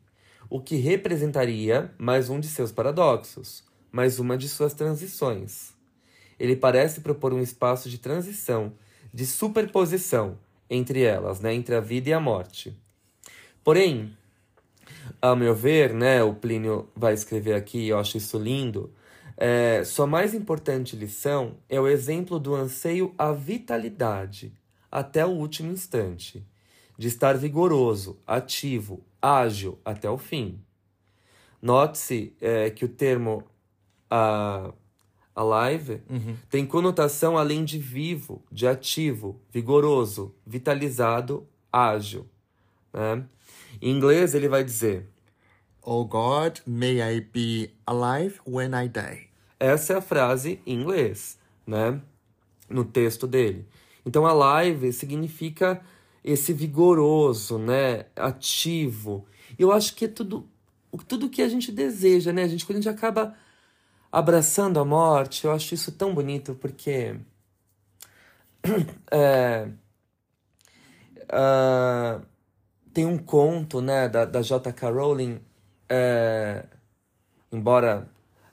[0.50, 5.77] o que representaria mais um de seus paradoxos, mais uma de suas transições.
[6.40, 8.74] Ele parece propor um espaço de transição,
[9.14, 10.38] de superposição
[10.70, 12.78] entre elas, né, entre a vida e a morte.
[13.64, 14.16] Porém,
[15.22, 18.94] ao meu ver, né, o Plínio vai escrever aqui, eu acho isso lindo,
[19.36, 24.52] é, sua mais importante lição é o exemplo do anseio à vitalidade
[24.92, 26.46] até o último instante,
[26.98, 30.60] de estar vigoroso, ativo, ágil até o fim.
[31.62, 33.44] Note-se é, que o termo
[34.10, 34.72] a,
[35.38, 36.36] alive Uhum.
[36.50, 42.26] tem conotação além de vivo, de ativo, vigoroso, vitalizado, ágil.
[42.92, 43.24] Né?
[43.82, 45.08] Em inglês, ele vai dizer:
[45.82, 49.28] Oh God, may I be alive when I die.
[49.60, 52.02] Essa é a frase em inglês, né?
[52.70, 53.66] No texto dele.
[54.06, 55.82] Então, alive significa
[56.24, 58.06] esse vigoroso, né?
[58.16, 59.26] Ativo.
[59.58, 60.48] Eu acho que é tudo
[61.08, 62.44] tudo que a gente deseja, né?
[62.44, 63.36] A gente quando a gente acaba
[64.12, 67.16] abraçando a morte, eu acho isso tão bonito porque
[69.12, 69.68] é,
[71.30, 72.22] ah,
[72.94, 74.90] tem um conto, né, da, da J.K.
[74.90, 75.40] Rowling,
[75.90, 76.66] é,
[77.52, 78.08] embora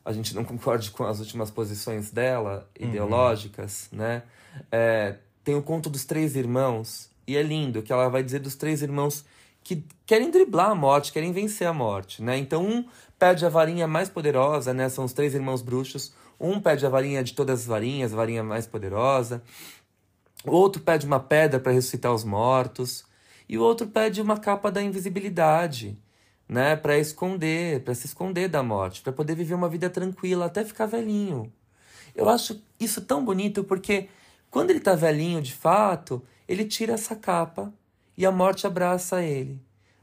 [0.05, 4.23] a gente não concorde com as últimas posições dela, ideológicas, né?
[4.71, 8.55] É, tem o conto dos três irmãos, e é lindo que ela vai dizer dos
[8.55, 9.25] três irmãos
[9.65, 12.37] que querem driblar a morte, querem vencer a morte, né?
[12.37, 12.85] Então um
[13.19, 14.91] pede a varinha mais poderosa, né?
[14.91, 16.13] São os três irmãos bruxos.
[16.39, 19.43] Um pede a varinha de todas as varinhas, a varinha mais poderosa.
[20.45, 23.07] O outro pede uma pedra para ressuscitar os mortos.
[23.49, 25.99] E o outro pede uma capa da invisibilidade,
[26.47, 26.77] né?
[26.77, 30.85] Para esconder, para se esconder da morte, para poder viver uma vida tranquila até ficar
[30.85, 31.51] velhinho.
[32.15, 34.09] Eu acho isso tão bonito porque
[34.51, 37.73] quando ele tá velhinho de fato, ele tira essa capa
[38.17, 39.61] e a morte abraça ele,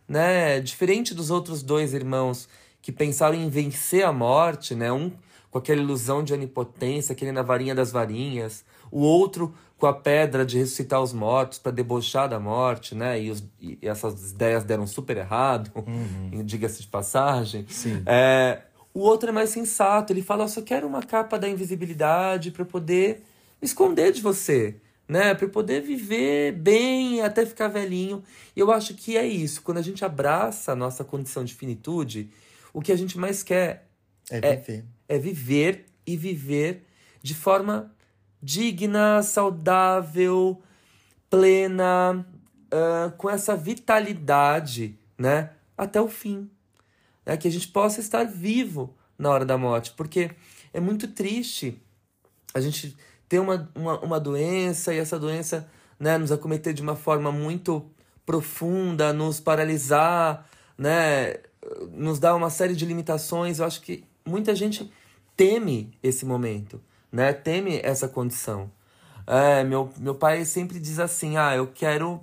[0.08, 0.60] né?
[0.60, 2.48] Diferente dos outros dois irmãos
[2.82, 4.92] que pensaram em vencer a morte, né?
[4.92, 5.12] Um
[5.50, 10.46] com aquela ilusão de onipotência, querendo a varinha das varinhas, o outro com a pedra
[10.46, 13.22] de ressuscitar os mortos para debochar da morte, né?
[13.22, 15.70] E, os- e essas ideias deram super errado,
[16.46, 17.66] diga-se de passagem.
[17.68, 18.02] Sim.
[18.06, 18.62] É,
[18.94, 22.64] o outro é mais sensato, ele fala: Eu só quero uma capa da invisibilidade para
[22.64, 23.24] poder
[23.62, 24.76] me esconder de você,
[25.12, 25.36] né?
[25.36, 28.24] Para poder viver bem até ficar velhinho.
[28.56, 29.62] E eu acho que é isso.
[29.62, 32.30] Quando a gente abraça a nossa condição de finitude,
[32.74, 33.90] o que a gente mais quer
[34.30, 34.86] É viver.
[35.10, 36.86] é viver e viver
[37.22, 37.94] de forma
[38.42, 40.64] digna, saudável,
[41.30, 42.26] plena,
[42.72, 45.50] ah, com essa vitalidade, né?
[45.78, 46.50] Até o fim.
[47.26, 47.36] Né?
[47.36, 50.32] Que a gente possa estar vivo na hora da morte, porque
[50.74, 51.78] é muito triste
[52.54, 52.96] a gente
[53.32, 55.66] ter uma, uma, uma doença e essa doença
[55.98, 57.90] né, nos acometer de uma forma muito
[58.26, 60.46] profunda, nos paralisar,
[60.78, 61.36] né,
[61.94, 63.60] nos dar uma série de limitações.
[63.60, 64.92] Eu acho que muita gente
[65.38, 68.70] teme esse momento, né, teme essa condição.
[69.26, 72.20] É, meu, meu pai sempre diz assim: ah, eu quero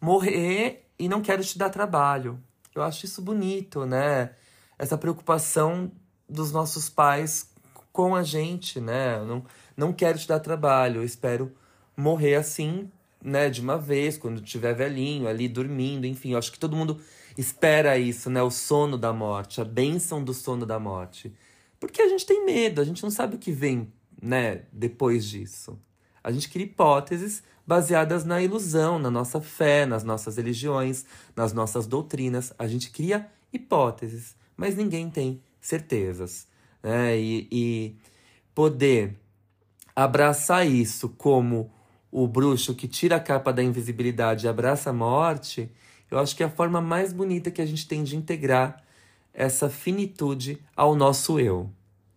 [0.00, 2.40] morrer e não quero te dar trabalho.
[2.74, 4.30] Eu acho isso bonito, né?
[4.78, 5.92] Essa preocupação
[6.26, 7.52] dos nossos pais
[7.92, 9.22] com a gente, né?
[9.26, 9.44] Não,
[9.76, 11.52] não quero te dar trabalho, eu espero
[11.96, 12.90] morrer assim,
[13.22, 13.48] né?
[13.48, 16.32] De uma vez, quando tiver velhinho, ali dormindo, enfim.
[16.32, 17.00] Eu acho que todo mundo
[17.36, 18.42] espera isso, né?
[18.42, 21.32] O sono da morte, a bênção do sono da morte.
[21.78, 24.62] Porque a gente tem medo, a gente não sabe o que vem, né?
[24.72, 25.78] Depois disso.
[26.22, 31.04] A gente cria hipóteses baseadas na ilusão, na nossa fé, nas nossas religiões,
[31.34, 32.52] nas nossas doutrinas.
[32.58, 36.46] A gente cria hipóteses, mas ninguém tem certezas.
[36.82, 37.18] Né?
[37.18, 37.96] E, e
[38.54, 39.16] poder
[39.94, 41.70] abraçar isso como
[42.10, 45.70] o bruxo que tira a capa da invisibilidade e abraça a morte,
[46.10, 48.82] eu acho que é a forma mais bonita que a gente tem de integrar
[49.32, 51.70] essa finitude ao nosso eu.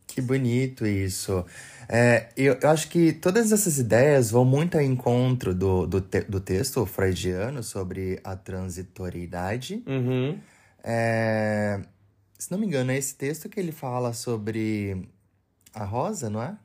[0.06, 1.46] Que bonito isso.
[1.88, 6.22] É, eu, eu acho que todas essas ideias vão muito ao encontro do, do, te-
[6.22, 9.84] do texto freudiano sobre a transitoriedade.
[9.86, 10.38] Uhum.
[10.84, 11.82] É,
[12.38, 15.08] se não me engano, é esse texto que ele fala sobre
[15.74, 16.56] a rosa, não é?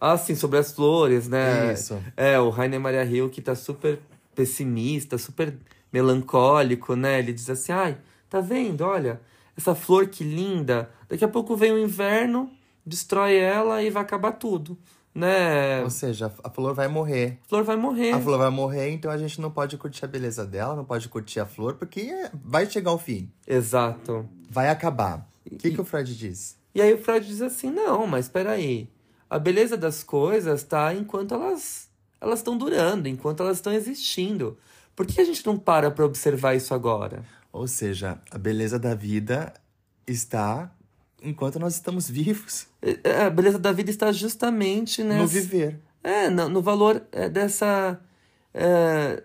[0.00, 1.72] Ah, sim, sobre as flores, né?
[1.72, 1.98] Isso.
[2.16, 3.98] É, o Rainer Maria Rio que tá super
[4.34, 5.54] pessimista, super
[5.92, 7.18] melancólico, né?
[7.18, 8.82] Ele diz assim: ai, tá vendo?
[8.82, 9.20] Olha,
[9.56, 10.90] essa flor que linda.
[11.08, 12.50] Daqui a pouco vem o inverno,
[12.86, 14.78] destrói ela e vai acabar tudo,
[15.14, 15.82] né?
[15.82, 17.38] Ou seja, a flor vai morrer.
[17.44, 18.12] A flor vai morrer.
[18.12, 21.08] A flor vai morrer, então a gente não pode curtir a beleza dela, não pode
[21.08, 23.30] curtir a flor, porque é- vai chegar ao fim.
[23.46, 24.28] Exato.
[24.50, 25.26] Vai acabar.
[25.50, 26.56] O que, que o Freud diz?
[26.74, 28.88] E aí o Freud diz assim: não, mas espera aí.
[29.28, 31.88] A beleza das coisas tá enquanto elas
[32.20, 34.58] elas estão durando, enquanto elas estão existindo.
[34.96, 37.24] Por que a gente não para para observar isso agora?
[37.52, 39.54] Ou seja, a beleza da vida
[40.06, 40.72] está
[41.22, 42.66] enquanto nós estamos vivos.
[42.82, 45.22] É, é, a beleza da vida está justamente nessa...
[45.22, 45.80] no viver.
[46.02, 48.00] É, no, no valor é, dessa.
[48.52, 49.22] É,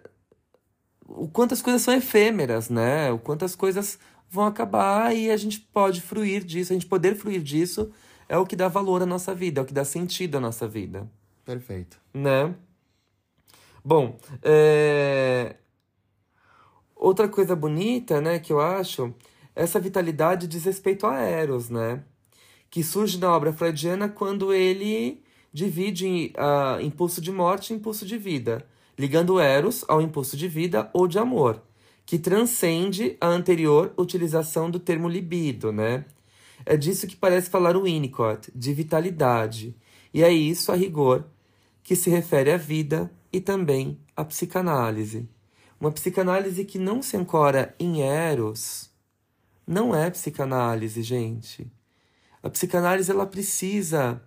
[1.07, 3.11] o quanto as coisas são efêmeras, né?
[3.11, 3.97] O quanto as coisas
[4.29, 7.91] vão acabar e a gente pode fruir disso, a gente poder fruir disso
[8.27, 10.67] é o que dá valor à nossa vida, é o que dá sentido à nossa
[10.67, 11.09] vida.
[11.45, 11.99] Perfeito.
[12.13, 12.53] Né?
[13.83, 15.55] Bom, é...
[16.95, 19.13] outra coisa bonita, né, que eu acho,
[19.55, 22.03] essa vitalidade diz respeito a Eros, né?
[22.69, 25.21] Que surge na obra freudiana quando ele
[25.51, 28.65] divide uh, impulso de morte e impulso de vida,
[28.97, 31.61] ligando Eros ao impulso de vida ou de amor,
[32.05, 36.05] que transcende a anterior utilização do termo libido, né?
[36.65, 39.75] É disso que parece falar o Winnicott, de vitalidade.
[40.13, 41.25] E é isso, a rigor,
[41.81, 45.27] que se refere à vida e também à psicanálise.
[45.79, 48.89] Uma psicanálise que não se ancora em Eros
[49.67, 51.71] não é psicanálise, gente.
[52.41, 54.21] A psicanálise ela precisa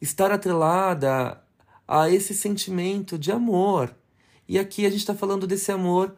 [0.00, 1.42] estar atrelada
[1.88, 3.94] a esse sentimento de amor.
[4.48, 6.14] E aqui a gente está falando desse amor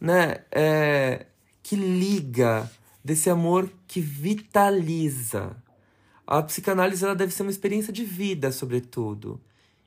[0.00, 1.26] né, é,
[1.62, 2.70] que liga,
[3.04, 5.56] desse amor que vitaliza.
[6.26, 9.40] A psicanálise ela deve ser uma experiência de vida, sobretudo,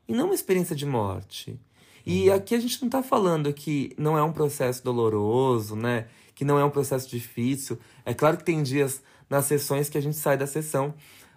[0.08, 1.60] e não uma experiência de morte.
[2.06, 2.36] E uhum.
[2.36, 6.08] aqui a gente não está falando que não é um processo doloroso, né?
[6.36, 7.80] Que não é um processo difícil.
[8.06, 10.94] É claro que tem dias nas sessões que a gente sai da sessão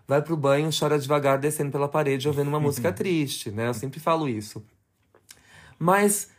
[0.08, 3.68] vai pro banho, chora devagar, descendo pela parede, ouvindo uma música triste, né?
[3.68, 4.64] Eu sempre falo isso.
[5.78, 6.30] Mas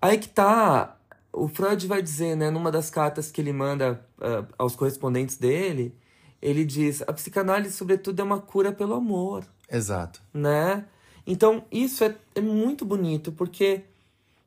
[0.00, 0.95] aí que tá.
[1.36, 5.94] O Freud vai dizer, né, numa das cartas que ele manda uh, aos correspondentes dele,
[6.40, 9.44] ele diz: a psicanálise, sobretudo, é uma cura pelo amor.
[9.70, 10.22] Exato.
[10.32, 10.86] Né?
[11.26, 13.82] Então, isso é, é muito bonito, porque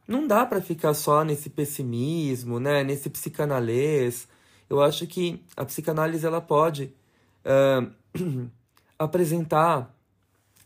[0.08, 4.28] não dá para ficar só nesse pessimismo, né, nesse psicanalês.
[4.68, 6.92] Eu acho que a psicanálise ela pode
[7.46, 7.92] uh,
[8.98, 9.96] apresentar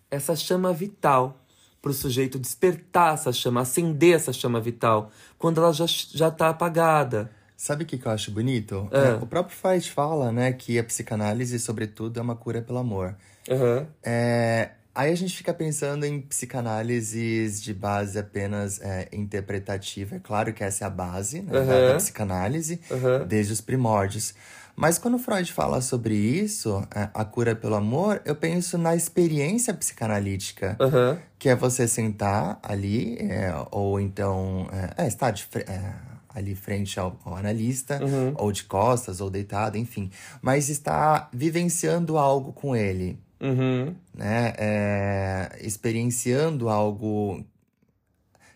[0.10, 1.43] essa chama vital
[1.84, 6.48] para o sujeito despertar essa chama, acender essa chama vital, quando ela já já está
[6.48, 7.30] apagada.
[7.58, 8.88] Sabe o que, que eu acho bonito?
[8.90, 9.10] É.
[9.10, 13.18] É, o próprio Freud fala, né, que a psicanálise, sobretudo, é uma cura pelo amor.
[13.50, 13.86] Uhum.
[14.02, 20.16] É, aí a gente fica pensando em psicanálises de base apenas é, interpretativa.
[20.16, 21.66] É claro que essa é a base né, uhum.
[21.68, 23.28] da, da, psicanálise, uhum.
[23.28, 24.34] desde os primórdios.
[24.76, 29.74] Mas quando Freud fala sobre isso, é, a cura pelo amor, eu penso na experiência
[29.74, 31.18] psicanalítica, uhum.
[31.38, 34.68] que é você sentar ali, é, ou então
[34.98, 35.94] é, é estar de, é,
[36.34, 38.34] ali frente ao, ao analista, uhum.
[38.36, 40.10] ou de costas, ou deitado, enfim.
[40.42, 43.94] Mas está vivenciando algo com ele, uhum.
[44.14, 44.54] né?
[44.58, 47.46] É, experienciando algo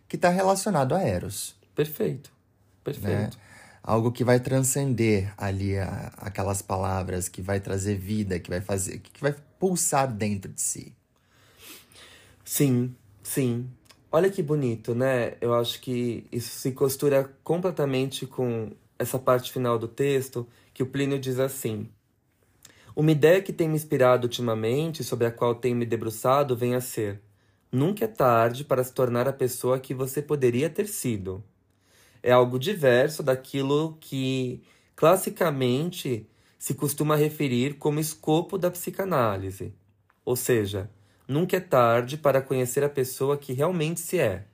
[0.07, 1.55] que está relacionado a Eros.
[1.75, 2.31] Perfeito,
[2.83, 3.37] perfeito.
[3.37, 3.43] Né?
[3.83, 8.99] Algo que vai transcender ali a, aquelas palavras, que vai trazer vida, que vai fazer,
[8.99, 10.95] que vai pulsar dentro de si.
[12.43, 13.69] Sim, sim.
[14.11, 15.35] Olha que bonito, né?
[15.41, 20.87] Eu acho que isso se costura completamente com essa parte final do texto, que o
[20.87, 21.89] Plínio diz assim:
[22.95, 26.81] Uma ideia que tem me inspirado ultimamente, sobre a qual tenho me debruçado, vem a
[26.81, 27.21] ser:
[27.71, 31.43] Nunca é tarde para se tornar a pessoa que você poderia ter sido
[32.27, 34.61] é algo diverso daquilo que
[34.97, 39.73] classicamente se costuma referir como escopo da psicanálise.
[40.25, 40.91] Ou seja,
[41.25, 44.45] nunca é tarde para conhecer a pessoa que realmente se é.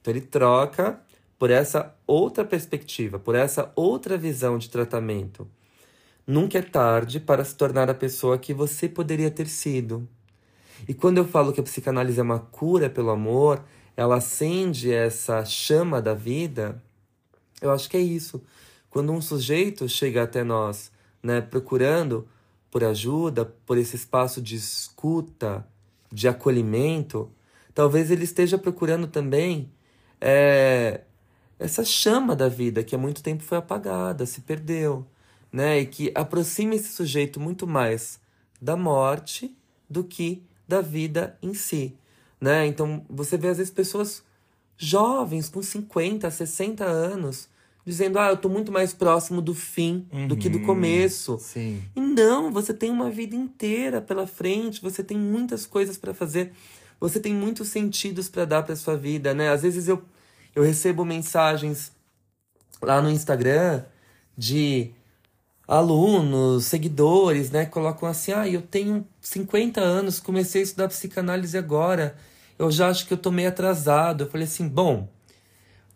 [0.00, 1.00] Então ele troca
[1.38, 5.48] por essa outra perspectiva, por essa outra visão de tratamento.
[6.26, 10.08] Nunca é tarde para se tornar a pessoa que você poderia ter sido.
[10.88, 13.64] E quando eu falo que a psicanálise é uma cura pelo amor,
[13.96, 16.82] ela acende essa chama da vida,
[17.60, 18.42] eu acho que é isso.
[18.90, 20.90] Quando um sujeito chega até nós,
[21.22, 22.26] né, procurando
[22.70, 25.66] por ajuda, por esse espaço de escuta,
[26.12, 27.30] de acolhimento,
[27.74, 29.70] talvez ele esteja procurando também
[30.20, 31.02] é,
[31.58, 35.06] essa chama da vida que há muito tempo foi apagada, se perdeu,
[35.52, 38.20] né, e que aproxima esse sujeito muito mais
[38.60, 39.56] da morte
[39.88, 41.96] do que da vida em si,
[42.40, 42.66] né?
[42.66, 44.22] Então você vê às vezes pessoas
[44.76, 47.48] jovens, com 50, 60 anos,
[47.84, 50.66] dizendo: Ah, eu tô muito mais próximo do fim uhum, do que do uhum.
[50.66, 51.38] começo.
[51.40, 51.82] Sim.
[51.94, 56.52] E não, você tem uma vida inteira pela frente, você tem muitas coisas para fazer,
[57.00, 59.50] você tem muitos sentidos para dar para sua vida, né?
[59.50, 60.02] Às vezes eu,
[60.54, 61.92] eu recebo mensagens
[62.82, 63.84] lá no Instagram
[64.36, 64.90] de
[65.66, 72.16] alunos, seguidores, né, colocam assim: "Ah, eu tenho 50 anos, comecei a estudar psicanálise agora
[72.58, 74.24] eu já acho que eu tô meio atrasado.
[74.24, 75.08] Eu falei assim, bom,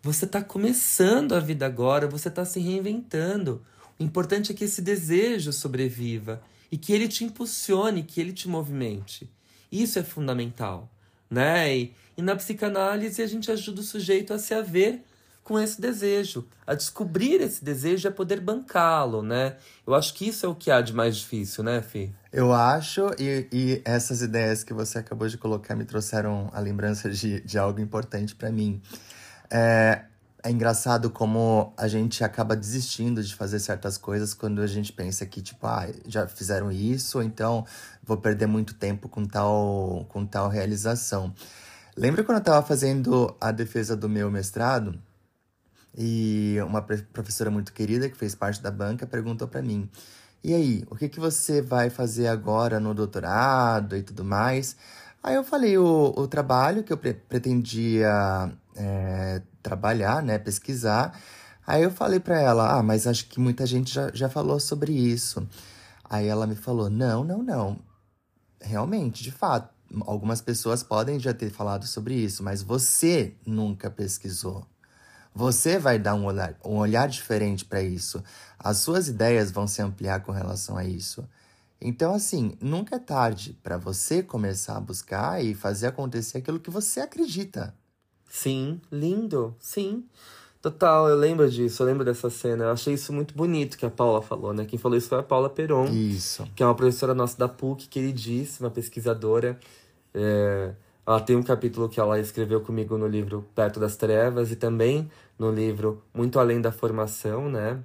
[0.02, 3.62] você está começando a vida agora, você está se reinventando.
[3.98, 8.48] O importante é que esse desejo sobreviva e que ele te impulsione, que ele te
[8.48, 9.30] movimente.
[9.70, 10.90] Isso é fundamental,
[11.28, 11.76] né?
[11.76, 15.02] E, e na psicanálise a gente ajuda o sujeito a se haver
[15.42, 19.56] com esse desejo, a descobrir esse desejo e a poder bancá-lo, né?
[19.86, 22.12] Eu acho que isso é o que há de mais difícil, né, Fih?
[22.32, 27.10] Eu acho, e, e essas ideias que você acabou de colocar me trouxeram a lembrança
[27.10, 28.80] de, de algo importante para mim.
[29.50, 30.04] É,
[30.44, 35.26] é engraçado como a gente acaba desistindo de fazer certas coisas quando a gente pensa
[35.26, 37.66] que, tipo, ah, já fizeram isso, então
[38.02, 41.34] vou perder muito tempo com tal, com tal realização.
[41.96, 44.96] Lembra quando eu estava fazendo a defesa do meu mestrado?
[45.98, 49.90] E uma professora muito querida, que fez parte da banca, perguntou para mim:
[50.42, 54.76] E aí, o que, que você vai fazer agora no doutorado e tudo mais?
[55.22, 61.18] Aí eu falei o, o trabalho que eu pre pretendia é, trabalhar, né, pesquisar.
[61.66, 64.92] Aí eu falei para ela, ah, mas acho que muita gente já, já falou sobre
[64.92, 65.46] isso.
[66.04, 67.78] Aí ela me falou, não, não, não.
[68.60, 69.70] Realmente, de fato,
[70.06, 74.66] algumas pessoas podem já ter falado sobre isso, mas você nunca pesquisou.
[75.34, 78.22] Você vai dar um olhar, um olhar diferente para isso.
[78.58, 81.26] As suas ideias vão se ampliar com relação a isso.
[81.80, 86.70] Então, assim, nunca é tarde para você começar a buscar e fazer acontecer aquilo que
[86.70, 87.74] você acredita.
[88.28, 90.04] Sim, lindo, sim.
[90.60, 92.64] Total, eu lembro disso, eu lembro dessa cena.
[92.64, 94.66] Eu achei isso muito bonito que a Paula falou, né?
[94.66, 95.86] Quem falou isso foi a Paula Peron.
[95.86, 96.46] Isso.
[96.54, 99.58] Que é uma professora nossa da PUC, queridíssima, pesquisadora.
[100.12, 100.72] É,
[101.06, 105.10] ela tem um capítulo que ela escreveu comigo no livro Perto das Trevas e também
[105.38, 107.78] no livro Muito Além da Formação, né?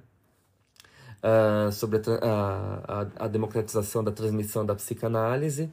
[1.22, 2.82] Uh, sobre a,
[3.18, 5.64] a, a, democratização da transmissão da psicanálise.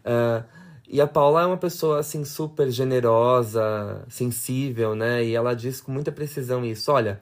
[0.00, 0.44] Uh,
[0.88, 5.24] e a Paula é uma pessoa assim super generosa, sensível, né?
[5.24, 6.90] E ela diz com muita precisão isso.
[6.92, 7.20] Olha,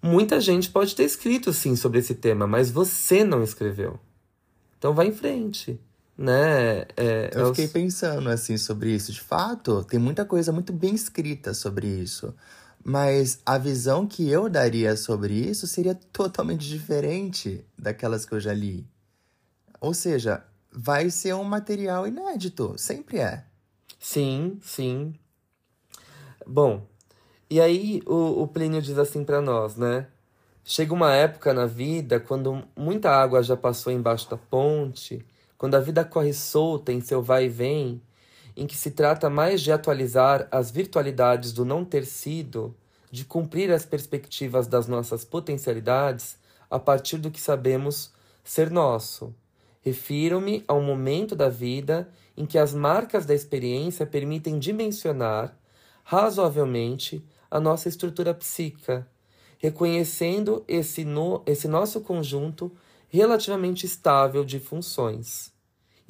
[0.00, 3.98] muita gente pode ter escrito sim sobre esse tema, mas você não escreveu.
[4.78, 5.78] Então vai em frente,
[6.20, 6.80] né?
[6.98, 9.10] É, eu fiquei pensando assim sobre isso.
[9.10, 12.34] De fato, tem muita coisa muito bem escrita sobre isso.
[12.84, 18.52] Mas a visão que eu daria sobre isso seria totalmente diferente daquelas que eu já
[18.52, 18.86] li.
[19.80, 23.44] Ou seja, vai ser um material inédito, sempre é.
[23.98, 25.14] Sim, sim.
[26.46, 26.86] Bom,
[27.48, 30.06] e aí o, o Plínio diz assim para nós, né?
[30.62, 35.24] Chega uma época na vida quando muita água já passou embaixo da ponte,
[35.60, 38.00] quando a vida corre solta em seu vai e vem,
[38.56, 42.74] em que se trata mais de atualizar as virtualidades do não ter sido,
[43.10, 46.38] de cumprir as perspectivas das nossas potencialidades
[46.70, 48.10] a partir do que sabemos
[48.42, 49.34] ser nosso,
[49.82, 55.56] Refiro-me ao momento da vida em que as marcas da experiência permitem dimensionar
[56.04, 59.08] razoavelmente a nossa estrutura psíquica,
[59.58, 62.70] reconhecendo esse, no, esse nosso conjunto
[63.08, 65.49] relativamente estável de funções.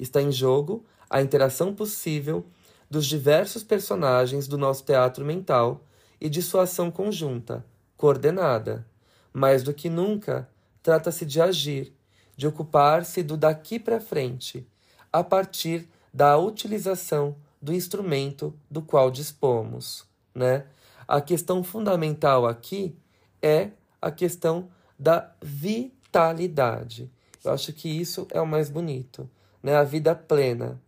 [0.01, 2.45] Está em jogo a interação possível
[2.89, 5.85] dos diversos personagens do nosso teatro mental
[6.19, 8.85] e de sua ação conjunta, coordenada.
[9.31, 10.49] Mais do que nunca,
[10.83, 11.93] trata-se de agir
[12.41, 14.67] de ocupar-se do daqui para frente,
[15.13, 20.65] a partir da utilização do instrumento do qual dispomos, né?
[21.07, 22.95] A questão fundamental aqui
[23.43, 23.69] é
[24.01, 27.11] a questão da vitalidade.
[27.45, 29.29] Eu acho que isso é o mais bonito,
[29.61, 29.75] né?
[29.75, 30.81] A vida plena.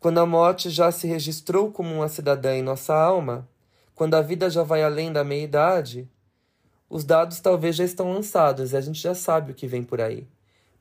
[0.00, 3.48] Quando a morte já se registrou como uma cidadã em nossa alma,
[3.94, 6.08] quando a vida já vai além da meia-idade,
[6.90, 10.00] os dados talvez já estão lançados e a gente já sabe o que vem por
[10.00, 10.28] aí.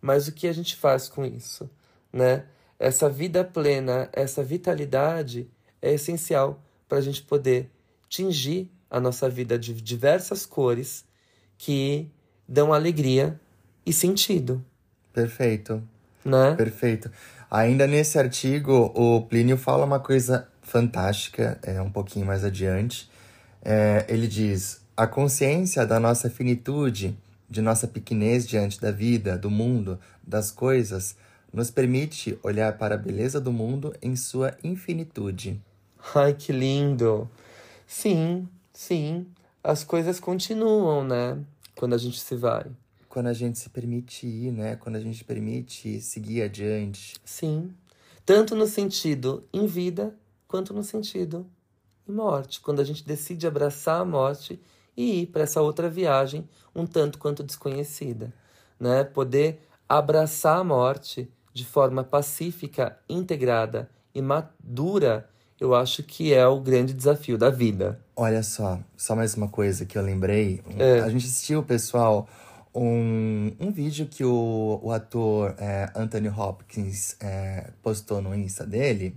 [0.01, 1.69] Mas o que a gente faz com isso,
[2.11, 2.45] né?
[2.77, 5.49] Essa vida plena, essa vitalidade
[5.81, 7.71] é essencial para a gente poder
[8.09, 11.05] tingir a nossa vida de diversas cores
[11.57, 12.11] que
[12.47, 13.39] dão alegria
[13.85, 14.63] e sentido.
[15.13, 15.81] Perfeito.
[16.25, 16.55] Né?
[16.55, 17.11] Perfeito.
[17.49, 23.09] Ainda nesse artigo, o Plínio fala uma coisa fantástica, é um pouquinho mais adiante.
[23.63, 27.17] É, ele diz: a consciência da nossa finitude
[27.49, 31.15] de nossa pequenez diante da vida, do mundo, das coisas,
[31.53, 35.61] nos permite olhar para a beleza do mundo em sua infinitude.
[36.15, 37.29] Ai, que lindo!
[37.85, 39.27] Sim, sim,
[39.63, 41.37] as coisas continuam, né?
[41.75, 42.65] Quando a gente se vai.
[43.13, 44.75] Quando a gente se permite ir, né?
[44.75, 47.13] Quando a gente permite seguir adiante.
[47.23, 47.71] Sim.
[48.25, 50.15] Tanto no sentido em vida,
[50.47, 51.45] quanto no sentido
[52.09, 52.59] em morte.
[52.59, 54.59] Quando a gente decide abraçar a morte
[54.97, 58.33] e ir para essa outra viagem um tanto quanto desconhecida,
[58.79, 59.03] né?
[59.03, 66.59] Poder abraçar a morte de forma pacífica, integrada e madura, eu acho que é o
[66.59, 67.99] grande desafio da vida.
[68.15, 70.63] Olha só, só mais uma coisa que eu lembrei.
[70.79, 71.01] É.
[71.01, 72.27] A gente assistiu, pessoal,
[72.73, 79.15] um, um vídeo que o, o ator é, Anthony Hopkins é, postou no Insta dele.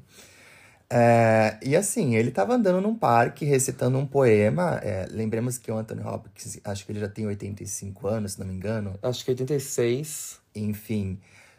[0.89, 4.81] É, e assim, ele tava andando num parque recitando um poema.
[4.83, 8.47] É, lembremos que o Anthony Hopkins, acho que ele já tem 85 anos, se não
[8.47, 8.99] me engano.
[9.03, 10.41] Acho que 86.
[10.55, 11.19] Enfim,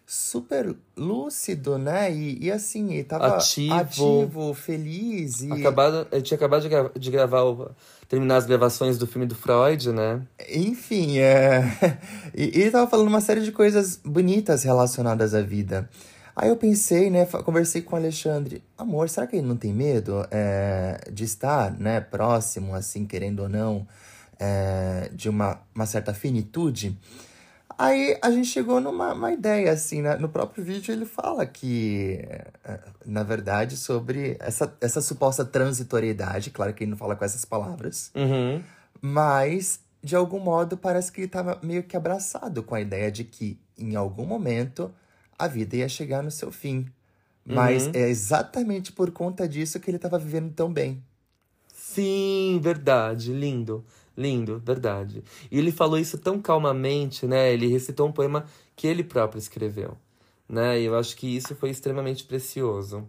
[0.10, 2.10] super lúcido, né?
[2.14, 3.74] E, e assim, ele tava Ativo.
[3.76, 5.42] ativo feliz.
[5.42, 5.52] E...
[5.52, 7.72] Acabado, ele tinha acabado de, gra- de gravar, o-
[8.08, 10.22] terminar as gravações do filme do Freud, né?
[10.50, 11.62] Enfim, é...
[12.34, 15.90] e ele tava falando uma série de coisas bonitas relacionadas à vida.
[16.34, 20.26] Aí eu pensei, né, conversei com o Alexandre, amor, será que ele não tem medo
[20.32, 23.86] é, de estar, né, próximo, assim, querendo ou não,
[24.40, 26.96] é, de uma, uma certa finitude?
[27.78, 30.16] Aí a gente chegou numa uma ideia, assim, né?
[30.18, 32.20] no próprio vídeo ele fala que,
[32.64, 37.46] é, na verdade, sobre essa, essa suposta transitoriedade, claro que ele não fala com essas
[37.46, 38.64] palavras, Uhum.
[39.00, 43.24] mas, de algum modo, parece que ele estava meio que abraçado com a ideia de
[43.24, 44.92] que, em algum momento,
[45.38, 46.88] a vida ia chegar no seu fim.
[47.46, 47.92] Mas Uhum.
[47.94, 51.02] é exatamente por conta disso que ele estava vivendo tão bem.
[51.74, 53.86] Sim, verdade, lindo,
[54.18, 55.24] lindo, verdade.
[55.52, 57.54] E ele falou isso tão calmamente, né?
[57.54, 58.46] Ele recitou um poema
[58.76, 59.96] que ele próprio escreveu,
[60.50, 60.80] né?
[60.80, 63.08] E eu acho que isso foi extremamente precioso.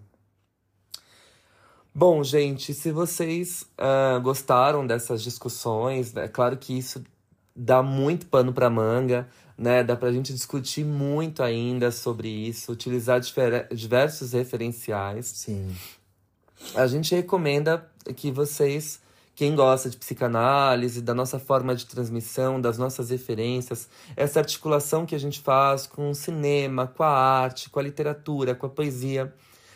[1.94, 7.02] Bom, gente, se vocês ah, gostaram dessas discussões, é claro que isso
[7.56, 9.82] dá muito pano para manga, né?
[9.82, 13.20] Dá pra gente discutir muito ainda sobre isso, utilizar
[13.72, 15.26] diversos referenciais.
[15.26, 15.74] Sim.
[16.74, 19.00] A gente recomenda que vocês,
[19.39, 25.14] quem gosta de psicanálise, da nossa forma de transmissão, das nossas referências, essa articulação que
[25.14, 29.32] a gente faz com o cinema, com a arte, com a literatura, com a poesia,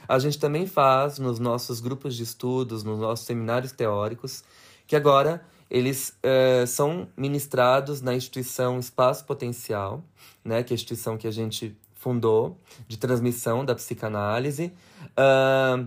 [0.09, 4.43] a gente também faz nos nossos grupos de estudos, nos nossos seminários teóricos,
[4.85, 10.03] que agora eles eh, são ministrados na instituição Espaço Potencial,
[10.45, 12.59] né, que é a instituição que a gente fundou
[12.89, 14.73] de transmissão da psicanálise.
[15.17, 15.87] Ahn,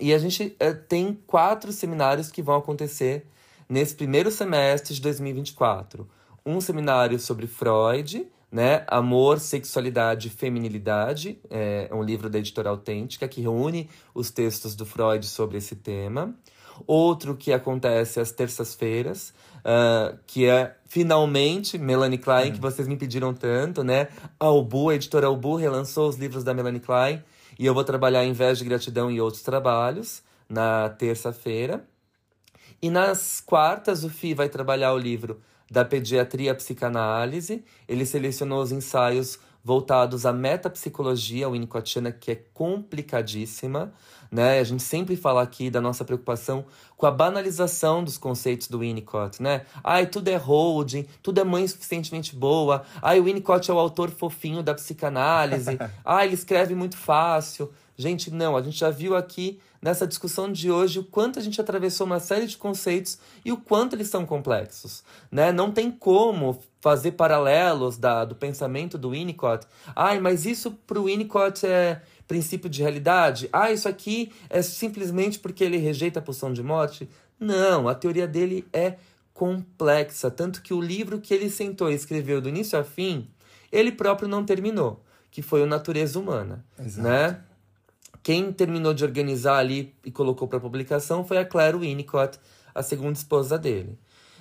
[0.00, 3.26] e a gente eh, tem quatro seminários que vão acontecer
[3.68, 6.08] nesse primeiro semestre de 2024.
[6.44, 8.84] Um seminário sobre Freud, né?
[8.86, 11.38] Amor, Sexualidade e Feminilidade.
[11.48, 16.34] É um livro da editora Autêntica que reúne os textos do Freud sobre esse tema.
[16.86, 19.32] Outro que acontece às terças-feiras,
[19.64, 24.08] ah, que é finalmente Melanie Klein, que vocês me pediram tanto, né?
[24.38, 27.22] A Albu, a editora Albu relançou os livros da Melanie Klein.
[27.58, 31.84] E eu vou trabalhar Inveja de Gratidão e outros trabalhos na terça-feira.
[32.82, 35.40] E nas quartas, o FI vai trabalhar o livro
[35.70, 37.64] da Pediatria Psicanálise.
[37.88, 43.94] Ele selecionou os ensaios voltados à metapsicologia winnicottiana, que é complicadíssima.
[44.30, 44.60] Né?
[44.60, 49.42] A gente sempre fala aqui da nossa preocupação com a banalização dos conceitos do Winnicott,
[49.42, 49.64] né?
[49.82, 52.84] Ai, tudo é holding, tudo é mãe suficientemente boa.
[53.00, 55.78] Ai, o Winnicott é o autor fofinho da psicanálise.
[56.04, 57.72] Ai, ele escreve muito fácil.
[57.96, 61.60] Gente, não, a gente já viu aqui nessa discussão de hoje o quanto a gente
[61.60, 65.52] atravessou uma série de conceitos e o quanto eles são complexos, né?
[65.52, 69.66] Não tem como fazer paralelos da, do pensamento do Winnicott.
[69.94, 73.48] Ai, mas isso para o Winnicott é princípio de realidade?
[73.52, 77.08] Ah, isso aqui é simplesmente porque ele rejeita a pulsão de morte?
[77.38, 78.96] Não, a teoria dele é
[79.32, 83.28] complexa, tanto que o livro que ele sentou e escreveu do início ao fim,
[83.70, 87.08] ele próprio não terminou, que foi o Natureza Humana, Exato.
[87.08, 87.40] né?
[88.24, 92.40] Quem terminou de organizar ali e colocou para publicação foi a Claire Winnicott,
[92.74, 93.98] a segunda esposa dele.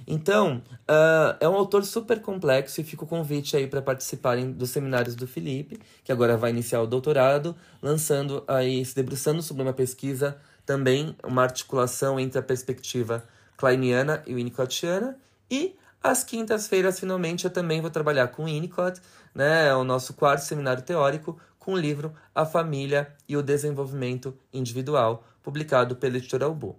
[0.08, 4.70] Então, ah, é um autor super complexo e fica o convite aí para participarem dos
[4.70, 9.74] seminários do Felipe, que agora vai iniciar o doutorado, lançando aí, se debruçando sobre uma
[9.74, 13.22] pesquisa, também uma articulação entre a perspectiva
[13.58, 15.18] kleiniana e winnicottiana.
[15.52, 19.02] E às quintas-feiras, finalmente, eu também vou trabalhar com Winnicott,
[19.34, 24.34] né, é o nosso quarto seminário teórico, com o livro A Família e o Desenvolvimento
[24.54, 26.76] Individual, publicado pela editora Albu.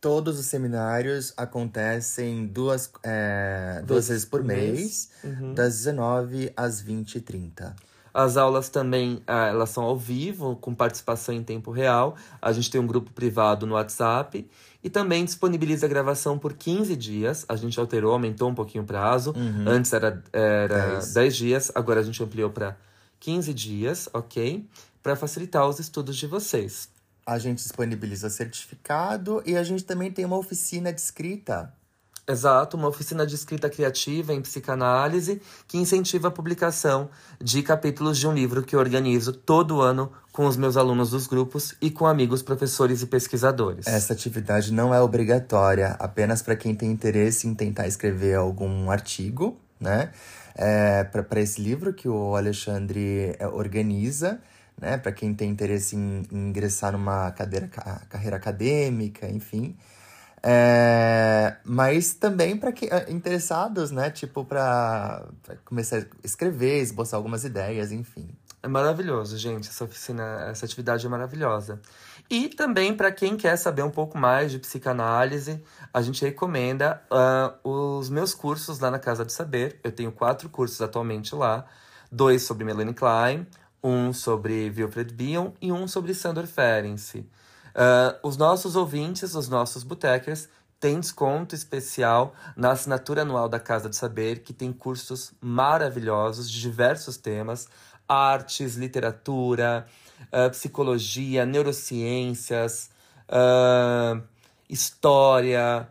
[0.00, 5.54] Todos os seminários acontecem duas, é, duas Vezes por por mês, Uhum.
[5.54, 7.74] das 19 às 20 e 30.
[8.14, 12.16] As aulas também, ah, elas são ao vivo, com participação em tempo real.
[12.40, 14.48] A gente tem um grupo privado no WhatsApp
[14.82, 17.44] e também disponibiliza a gravação por 15 dias.
[17.48, 19.34] A gente alterou, aumentou um pouquinho o prazo.
[19.66, 21.12] Antes era, era Dez.
[21.12, 22.74] 10 dias, agora a gente ampliou para
[23.20, 24.68] 15 dias, ok?
[25.02, 26.88] Para facilitar os estudos de vocês.
[27.26, 31.72] A gente disponibiliza certificado e a gente também tem uma oficina de escrita.
[32.28, 37.08] Exato, uma oficina de escrita criativa em psicanálise que incentiva a publicação
[37.40, 41.28] de capítulos de um livro que eu organizo todo ano com os meus alunos dos
[41.28, 43.86] grupos e com amigos professores e pesquisadores.
[43.86, 49.56] Essa atividade não é obrigatória, apenas para quem tem interesse em tentar escrever algum artigo,
[49.80, 50.10] né?
[50.58, 54.40] É, para esse livro que o Alexandre é, organiza,
[54.80, 54.96] né?
[54.96, 57.68] Para quem tem interesse em, em ingressar numa cadeira,
[58.08, 59.76] carreira acadêmica, enfim.
[60.42, 64.10] É, mas também para é, interessados, né?
[64.10, 65.26] Tipo, para
[65.64, 68.28] começar a escrever, esboçar algumas ideias, enfim.
[68.62, 69.68] É maravilhoso, gente.
[69.68, 71.80] Essa oficina, essa atividade é maravilhosa.
[72.28, 75.62] E também para quem quer saber um pouco mais de psicanálise,
[75.94, 79.78] a gente recomenda uh, os meus cursos lá na Casa do Saber.
[79.84, 81.64] Eu tenho quatro cursos atualmente lá:
[82.10, 83.46] dois sobre Melanie Klein,
[83.82, 87.20] um sobre Wilfred Bion e um sobre Sandor Ferenczi.
[87.76, 90.48] Uh, os nossos ouvintes, os nossos botecers,
[90.80, 96.60] têm desconto especial na assinatura anual da Casa do Saber, que tem cursos maravilhosos de
[96.60, 97.68] diversos temas:
[98.08, 99.86] artes, literatura,
[100.32, 102.90] uh, psicologia, neurociências,
[103.28, 104.22] uh,
[104.68, 105.88] história,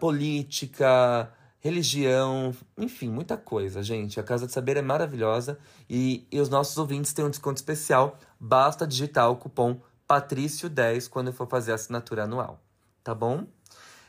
[0.00, 4.18] política, religião, enfim, muita coisa, gente.
[4.18, 5.58] A Casa do Saber é maravilhosa
[5.88, 8.18] e, e os nossos ouvintes têm um desconto especial.
[8.40, 12.60] Basta digitar o cupom Patrício10 quando for fazer a assinatura anual,
[13.04, 13.46] tá bom?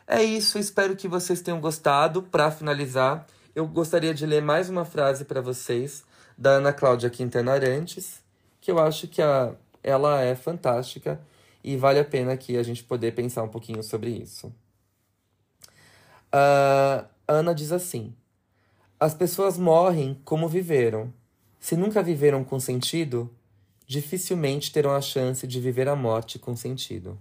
[0.07, 2.23] É isso, espero que vocês tenham gostado.
[2.23, 6.03] Para finalizar, eu gostaria de ler mais uma frase para vocês
[6.37, 8.21] da Ana Cláudia Quintana Arantes,
[8.61, 9.53] que eu acho que a,
[9.83, 11.19] ela é fantástica
[11.63, 14.47] e vale a pena aqui a gente poder pensar um pouquinho sobre isso.
[16.33, 18.13] Uh, Ana diz assim:
[18.99, 21.13] As pessoas morrem como viveram.
[21.59, 23.29] Se nunca viveram com sentido,
[23.85, 27.19] dificilmente terão a chance de viver a morte com sentido.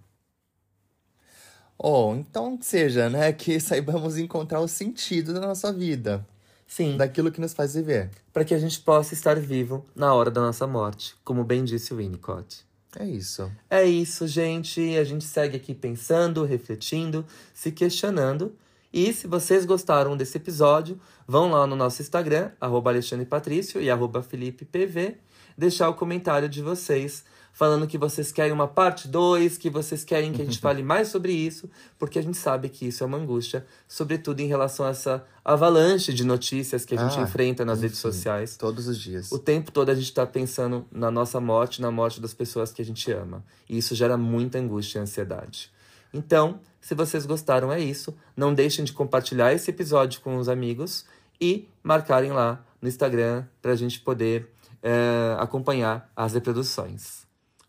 [1.79, 6.27] Oh, então seja, né, que saibamos encontrar o sentido da nossa vida.
[6.69, 6.99] Sim.
[6.99, 8.11] Daquilo que nos faz viver.
[8.33, 11.95] Para que a gente possa estar vivo na hora da nossa morte, como bem disse
[11.95, 12.69] o Winnicott.
[12.97, 13.51] É isso.
[13.69, 14.97] É isso, gente.
[14.97, 18.55] A gente segue aqui pensando, refletindo, se questionando.
[18.93, 23.91] E se vocês gostaram desse episódio, vão lá no nosso Instagram, arroba Alexandre Patrício e
[23.91, 25.19] arroba Felipe PV,
[25.57, 27.25] deixar o comentário de vocês
[27.59, 31.09] falando que vocês querem uma parte 2, que vocês querem que a gente fale mais
[31.09, 34.91] sobre isso, porque a gente sabe que isso é uma angústia, sobretudo em relação a
[34.91, 38.57] essa avalanche de notícias que a gente ah, enfrenta nas enfim, redes sociais.
[38.57, 39.33] Todos os dias.
[39.33, 42.81] O tempo todo a gente está pensando na nossa morte, na morte das pessoas que
[42.81, 43.45] a gente ama.
[43.69, 45.73] E isso gera muita angústia e ansiedade.
[46.15, 48.15] Então, se vocês gostaram, é isso.
[48.37, 51.05] Não deixem de compartilhar esse episódio com os amigos
[51.41, 54.49] e marcarem lá no Instagram para a gente poder
[54.81, 57.27] é, acompanhar as reproduções.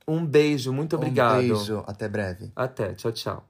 [0.09, 1.43] Um beijo, muito obrigado.
[1.43, 2.51] Um beijo, até breve.
[2.55, 3.48] Até, tchau, tchau.